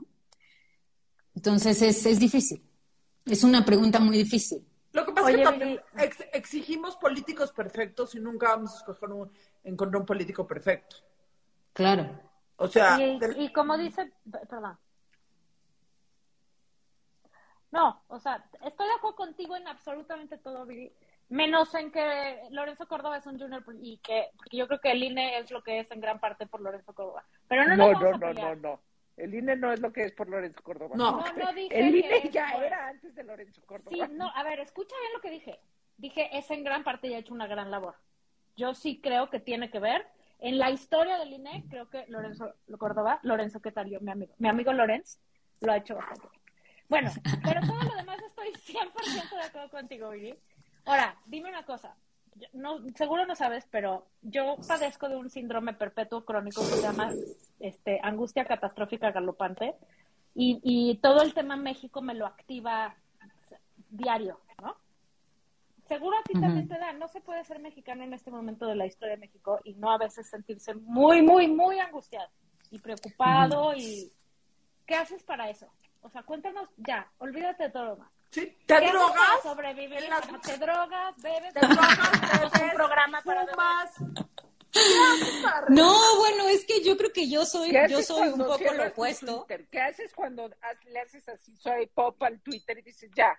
[1.36, 2.64] Entonces es, es difícil.
[3.30, 4.66] Es una pregunta muy difícil.
[4.94, 9.32] Lo que pasa es que exigimos políticos perfectos y nunca vamos a escoger un,
[9.64, 10.98] encontrar un político perfecto.
[11.74, 12.20] Claro.
[12.56, 12.98] O sea.
[13.38, 14.12] Y, como dice.
[14.50, 14.78] Perdón.
[17.70, 20.66] No, o sea, estoy de acuerdo contigo en absolutamente todo,
[21.30, 25.40] Menos en que Lorenzo Córdoba es un junior y que yo creo que el INE
[25.40, 27.26] es lo que es en gran parte por Lorenzo Córdoba.
[27.50, 28.80] Pero no, no, no, no, no, no.
[29.18, 30.96] El INE no es lo que es por Lorenzo Córdoba.
[30.96, 33.92] No, no, dije El INE ya era antes de Lorenzo Córdoba.
[33.92, 35.60] Sí, no, a ver, escucha bien lo que dije.
[35.98, 37.96] Dije, es en gran parte ya ha hecho una gran labor.
[38.56, 40.06] Yo sí creo que tiene que ver.
[40.40, 44.00] En la historia del INE, creo que Lorenzo Córdoba, Lorenzo, ¿qué tal yo?
[44.02, 45.20] Mi amigo, mi amigo Lorenz,
[45.62, 46.28] lo ha hecho bastante
[46.88, 47.10] Bueno,
[47.44, 50.36] pero todo lo demás estoy 100% de acuerdo contigo, Vivi.
[50.86, 51.98] Ahora, dime una cosa
[52.54, 57.12] no, seguro no sabes, pero yo padezco de un síndrome perpetuo crónico que se llama
[57.60, 59.76] este, angustia catastrófica galopante
[60.36, 62.96] y, y todo el tema México me lo activa
[63.90, 64.76] diario, ¿no?
[65.88, 68.76] Seguro a ti también te da, no se puede ser mexicano en este momento de
[68.76, 72.30] la historia de México y no a veces sentirse muy, muy, muy angustiado
[72.72, 74.12] y preocupado y
[74.86, 75.68] ¿qué haces para eso?
[76.02, 78.12] O sea, cuéntanos ya, olvídate de todo lo más.
[78.30, 79.42] Sí, te drogas.
[79.44, 80.00] Sobrevivir.
[80.44, 81.54] Te drogas, bebes.
[81.54, 82.22] Te drogas,
[82.52, 82.62] bebes.
[82.62, 83.92] un programa para fumas.
[85.70, 89.48] No, bueno, es que yo creo que yo soy, yo soy un poco lo opuesto.
[89.72, 90.50] ¿Qué haces cuando
[90.86, 93.38] le haces así, soy pop al Twitter y dices, ya,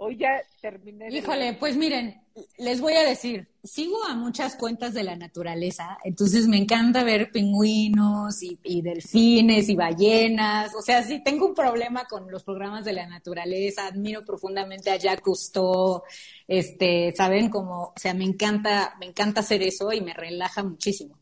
[0.00, 1.08] Hoy ya terminé.
[1.10, 2.22] Híjole, pues miren,
[2.56, 7.32] les voy a decir, sigo a muchas cuentas de la naturaleza, entonces me encanta ver
[7.32, 12.92] pingüinos y, delfines y ballenas, o sea, sí tengo un problema con los programas de
[12.92, 16.04] la naturaleza, admiro profundamente a Jacques Cousteau,
[16.46, 21.18] este, saben cómo, o sea, me encanta, me encanta hacer eso y me relaja muchísimo.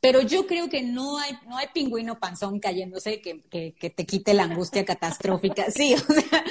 [0.00, 4.32] Pero yo creo que no hay, no hay pingüino panzón cayéndose que, que, te quite
[4.32, 5.70] la angustia catastrófica.
[5.70, 6.44] Sí, o sea,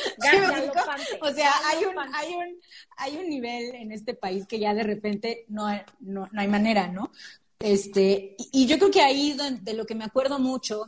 [1.21, 2.59] o sea hay, un, hay, un,
[2.97, 6.89] hay un nivel en este país que ya de repente no hay, no, hay manera,
[6.89, 7.09] ¿no?
[7.57, 10.85] Este, y, yo creo que ahí de lo que me acuerdo mucho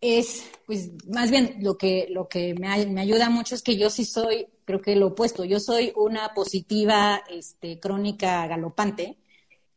[0.00, 3.90] es, pues, más bien lo que, lo que me, me, ayuda mucho es que yo
[3.90, 9.18] sí soy, creo que lo opuesto, yo soy una positiva este, crónica galopante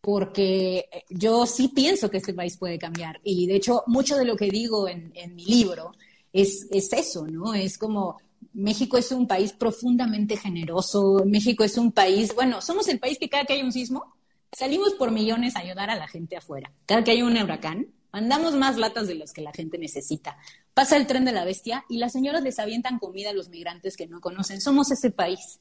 [0.02, 3.20] porque eh, yo sí pienso que este país puede cambiar.
[3.24, 5.92] Y de hecho, mucho de lo que digo en, mi libro
[6.32, 7.54] es, es, eso, ¿no?
[7.54, 8.18] Es como
[8.54, 13.30] México es un país profundamente generoso, México es un país, bueno, somos el país que
[13.30, 14.16] cada que hay un sismo,
[14.52, 16.72] salimos por millones a ayudar a la gente afuera.
[16.86, 20.38] Cada que hay un huracán, mandamos más latas de las que la gente necesita.
[20.74, 23.98] Pasa el tren de la bestia y las señoras les avientan comida a los migrantes
[23.98, 24.62] que no conocen.
[24.62, 25.60] Somos ese país.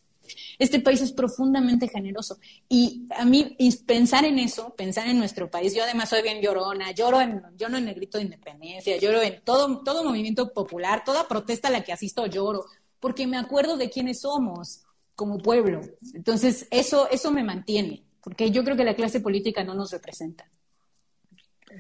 [0.59, 2.39] Este país es profundamente generoso.
[2.69, 3.57] Y a mí
[3.87, 7.77] pensar en eso, pensar en nuestro país, yo además soy bien llorona, lloro en, lloro
[7.77, 11.83] en el grito de independencia, lloro en todo, todo movimiento popular, toda protesta a la
[11.83, 12.65] que asisto lloro,
[13.01, 14.83] porque me acuerdo de quiénes somos
[15.15, 15.81] como pueblo.
[16.15, 20.49] Entonces, eso, eso me mantiene, porque yo creo que la clase política no nos representa.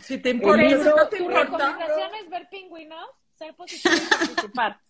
[0.01, 1.78] Si te importa, no te importa.
[2.30, 4.80] ver pingüinos, ser positivo y participar.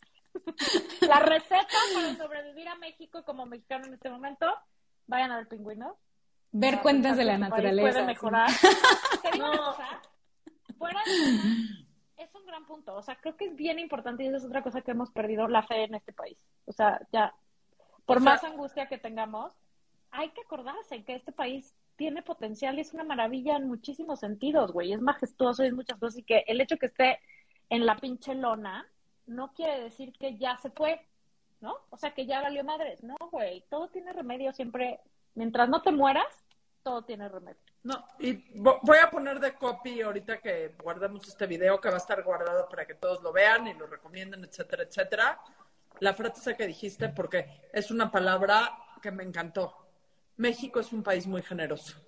[1.00, 4.46] La receta para sobrevivir a México como mexicano en este momento,
[5.06, 5.96] vayan a ver pingüinos.
[6.50, 7.90] Ver cuentas de la naturaleza.
[7.90, 8.50] Puede mejorar.
[10.78, 11.02] Fuera
[12.18, 12.94] es un gran punto.
[12.94, 15.48] O sea, creo que es bien importante y esa es otra cosa que hemos perdido,
[15.48, 16.36] la fe en este país.
[16.66, 17.34] O sea, ya,
[18.04, 19.52] por más angustia que tengamos,
[20.10, 24.72] hay que acordarse que este país tiene potencial y es una maravilla en muchísimos sentidos,
[24.72, 24.92] güey.
[24.92, 27.20] Es majestuoso y es muchas cosas y que el hecho que esté
[27.70, 28.86] en la pinche lona
[29.28, 31.00] no quiere decir que ya se fue,
[31.60, 31.76] ¿no?
[31.90, 33.02] O sea, que ya valió madres.
[33.02, 35.00] No, güey, todo tiene remedio siempre.
[35.34, 36.26] Mientras no te mueras,
[36.82, 37.60] todo tiene remedio.
[37.84, 41.98] No, y voy a poner de copy ahorita que guardamos este video que va a
[41.98, 45.40] estar guardado para que todos lo vean y lo recomienden, etcétera, etcétera.
[46.00, 49.74] La frase que dijiste porque es una palabra que me encantó.
[50.36, 51.98] México es un país muy generoso.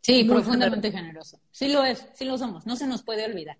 [0.00, 1.40] Sí, profundamente generoso.
[1.50, 3.58] Sí lo es, sí lo somos, no se nos puede olvidar.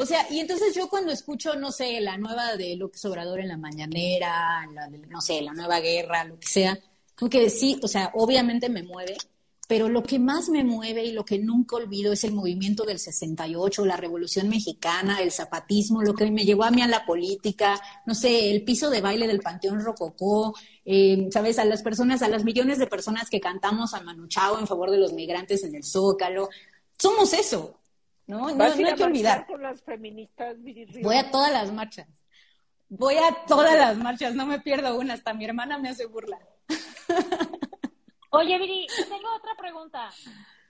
[0.00, 3.48] O sea, y entonces yo cuando escucho, no sé, la nueva de López Obrador en
[3.48, 6.78] la mañanera, la no sé, la nueva guerra, lo que sea,
[7.14, 9.16] como que sí, o sea, obviamente me mueve,
[9.68, 12.98] pero lo que más me mueve y lo que nunca olvido es el movimiento del
[12.98, 17.80] 68, la Revolución Mexicana, el zapatismo, lo que me llevó a mí a la política,
[18.06, 20.54] no sé, el piso de baile del Panteón Rococó,
[20.84, 21.58] eh, ¿sabes?
[21.58, 24.28] A las personas, a las millones de personas que cantamos a Manu
[24.58, 26.48] en favor de los migrantes en el Zócalo.
[26.98, 27.80] Somos eso,
[28.26, 28.54] ¿no?
[28.54, 29.46] No, hay que olvidar.
[31.02, 32.08] Voy a todas las marchas.
[32.88, 36.38] Voy a todas las marchas, no me pierdo una, hasta mi hermana me hace burla.
[38.30, 40.10] Oye, Viri, tengo otra pregunta.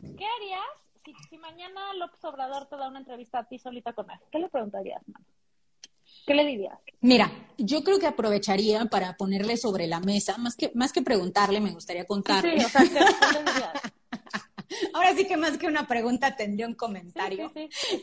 [0.00, 4.18] ¿Qué harías si, mañana López Obrador te da una entrevista a ti solita con él?
[4.30, 5.02] ¿Qué le preguntarías,
[6.26, 6.78] ¿Qué le dirías?
[7.00, 11.61] Mira, yo creo que aprovecharía para ponerle sobre la mesa, más que, más que preguntarle,
[11.61, 12.61] me gustaría contarle.
[12.61, 13.72] Sí, o sea, ¿qué, le dirías?
[15.17, 17.53] Sí que más que una pregunta tendría un comentario.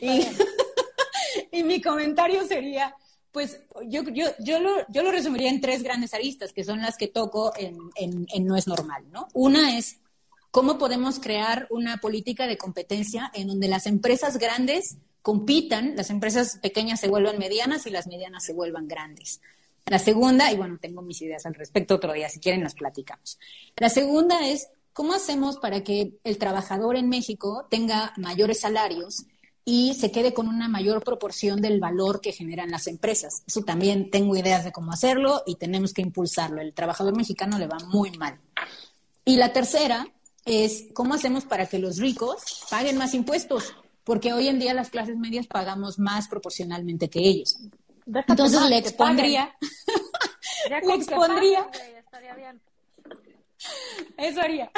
[1.52, 2.94] y, mi comentario sería,
[3.30, 6.96] pues yo, yo, yo, lo, yo lo resumiría en tres grandes aristas, que son las
[6.96, 9.28] que toco en, en, No es normal, ¿no?
[9.32, 9.98] Una es
[10.50, 16.58] cómo podemos crear una política de competencia en donde las empresas grandes compitan, las empresas
[16.58, 19.40] pequeñas se vuelvan medianas y las medianas se vuelvan grandes.
[19.86, 23.38] La segunda, y bueno, tengo mis ideas al respecto otro día, si quieren las platicamos.
[23.76, 29.24] La segunda es ¿Cómo hacemos para que el trabajador en México tenga mayores salarios
[29.64, 33.42] y se quede con una mayor proporción del valor que generan las empresas?
[33.46, 36.60] Eso también tengo ideas de cómo hacerlo y tenemos que impulsarlo.
[36.60, 38.38] El trabajador mexicano le va muy mal.
[39.24, 40.06] Y la tercera
[40.44, 43.74] es cómo hacemos para que los ricos paguen más impuestos,
[44.04, 47.56] porque hoy en día las clases medias pagamos más proporcionalmente que ellos.
[48.04, 49.54] Entonces le expondría,
[50.68, 51.68] le expondría,
[54.16, 54.70] eso haría.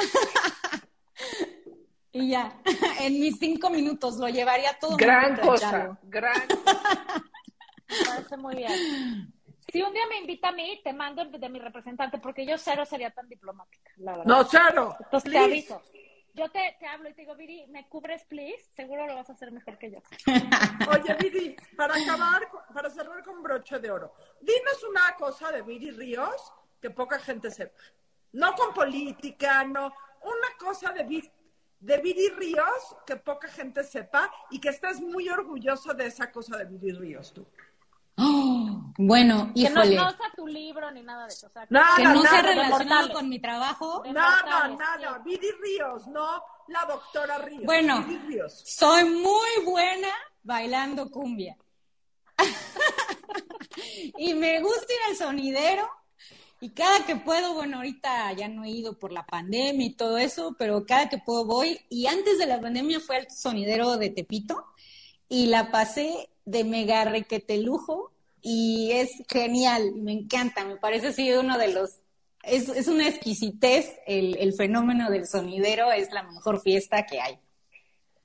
[2.11, 2.61] y ya,
[2.99, 4.97] en mis cinco minutos lo llevaría todo.
[4.97, 6.41] Gran cosa, gran.
[7.87, 9.33] Me parece muy bien.
[9.71, 12.85] Si un día me invita a mí, te mando de mi representante, porque yo cero
[12.85, 14.25] sería tan diplomática, la verdad.
[14.25, 14.95] No, cero.
[14.99, 15.81] Entonces te aviso.
[16.33, 18.69] Yo te, te, hablo y te digo, Viri, ¿me cubres, please?
[18.75, 19.99] Seguro lo vas a hacer mejor que yo.
[20.91, 25.91] Oye, Viri, para acabar, para cerrar con broche de oro, dinos una cosa de Viri
[25.91, 27.81] Ríos que poca gente sepa.
[28.35, 29.85] No con política, no.
[30.21, 31.31] Una cosa de,
[31.79, 36.57] de Viri Ríos que poca gente sepa y que estés muy orgulloso de esa cosa
[36.57, 37.47] de Viri Ríos tú.
[38.17, 41.47] Oh, bueno, Que no, híjole, no sea tu libro ni nada de eso.
[41.47, 43.13] O sea, Nada, que no nada, sea relacionado mortales.
[43.13, 44.03] con mi trabajo.
[44.05, 45.21] Nada, mortales, nada.
[45.23, 45.29] sí.
[45.29, 47.63] Viri Ríos, no la doctora Ríos.
[47.63, 48.03] Bueno.
[48.03, 48.63] Viri Ríos.
[48.65, 50.09] Soy muy buena
[50.43, 51.57] bailando cumbia.
[54.17, 55.89] y me gusta ir al sonidero.
[56.61, 60.17] Y cada que puedo, bueno, ahorita ya no he ido por la pandemia y todo
[60.17, 61.79] eso, pero cada que puedo voy.
[61.89, 64.65] Y antes de la pandemia fue al sonidero de Tepito
[65.27, 71.31] y la pasé de mega requete lujo y es genial, me encanta, me parece así
[71.33, 72.01] uno de los...
[72.43, 77.39] Es, es una exquisitez el, el fenómeno del sonidero, es la mejor fiesta que hay.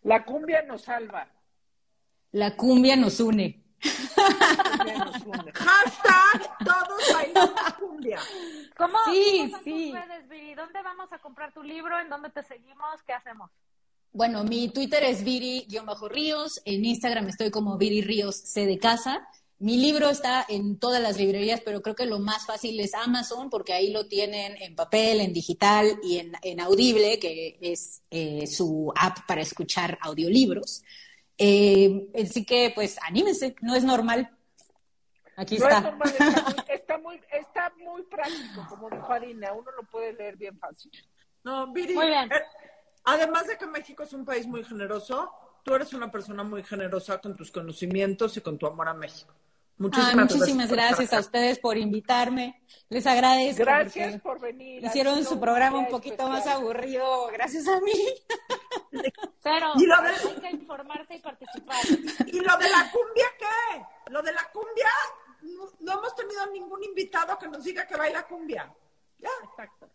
[0.03, 1.33] La cumbia nos salva.
[2.33, 3.60] La cumbia nos une.
[5.55, 8.19] Hashtag todos bailando cumbia.
[8.77, 9.93] ¿Cómo, Sí, cómo sí.
[9.93, 10.55] redes, Viri?
[10.55, 11.99] ¿Dónde vamos a comprar tu libro?
[11.99, 13.03] ¿En dónde te seguimos?
[13.07, 13.51] ¿Qué hacemos?
[14.13, 19.29] Bueno, mi Twitter es Viri-Ríos, en Instagram estoy como Viri Ríos C de casa.
[19.61, 23.51] Mi libro está en todas las librerías, pero creo que lo más fácil es Amazon,
[23.51, 28.47] porque ahí lo tienen en papel, en digital y en, en Audible, que es eh,
[28.47, 30.83] su app para escuchar audiolibros.
[31.43, 34.31] Eh, así que, pues, anímense, no es normal.
[35.37, 35.79] Aquí No está.
[35.79, 40.13] es normal, está muy, está muy, está muy práctico, como dijo Adina, uno lo puede
[40.13, 40.93] leer bien fácil.
[41.43, 42.31] No, Viri, Muy bien.
[42.31, 42.43] eh,
[43.05, 45.33] además de que México es un país muy generoso,
[45.63, 49.33] tú eres una persona muy generosa con tus conocimientos y con tu amor a México.
[49.81, 52.61] Muchísimas, Ay, muchísimas gracias a ustedes por invitarme.
[52.91, 53.63] Les agradezco.
[53.63, 54.85] Gracias por venir.
[54.85, 57.93] Hicieron su programa un poquito más aburrido gracias a mí.
[59.43, 61.79] Pero Y lo de- hay que informarse y participar.
[62.27, 63.83] ¿Y lo de la cumbia qué?
[64.11, 64.89] Lo de la cumbia,
[65.43, 68.71] no, no hemos tenido ningún invitado que nos diga que baila cumbia.
[69.19, 69.31] Ya.
[69.51, 69.89] Exacto.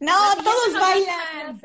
[0.00, 1.60] No, todos bailan.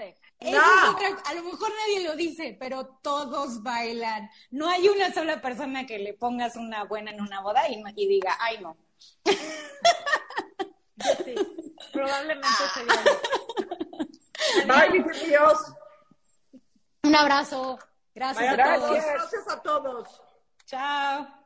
[0.52, 0.58] Clase.
[0.58, 0.84] Esa No.
[0.84, 4.30] es otra- a lo mejor nadie lo dice, pero todos bailan.
[4.52, 8.08] No hay una sola persona que le pongas una buena en una boda y, y
[8.08, 8.78] diga, ay no.
[9.26, 11.36] Yo sí.
[11.92, 14.68] Probablemente sería yo.
[14.68, 15.60] Bye, mis tíos.
[17.04, 17.78] Un abrazo.
[18.16, 18.92] Gracias a todos.
[19.06, 20.22] Gracias a todos.
[20.66, 21.43] Chao.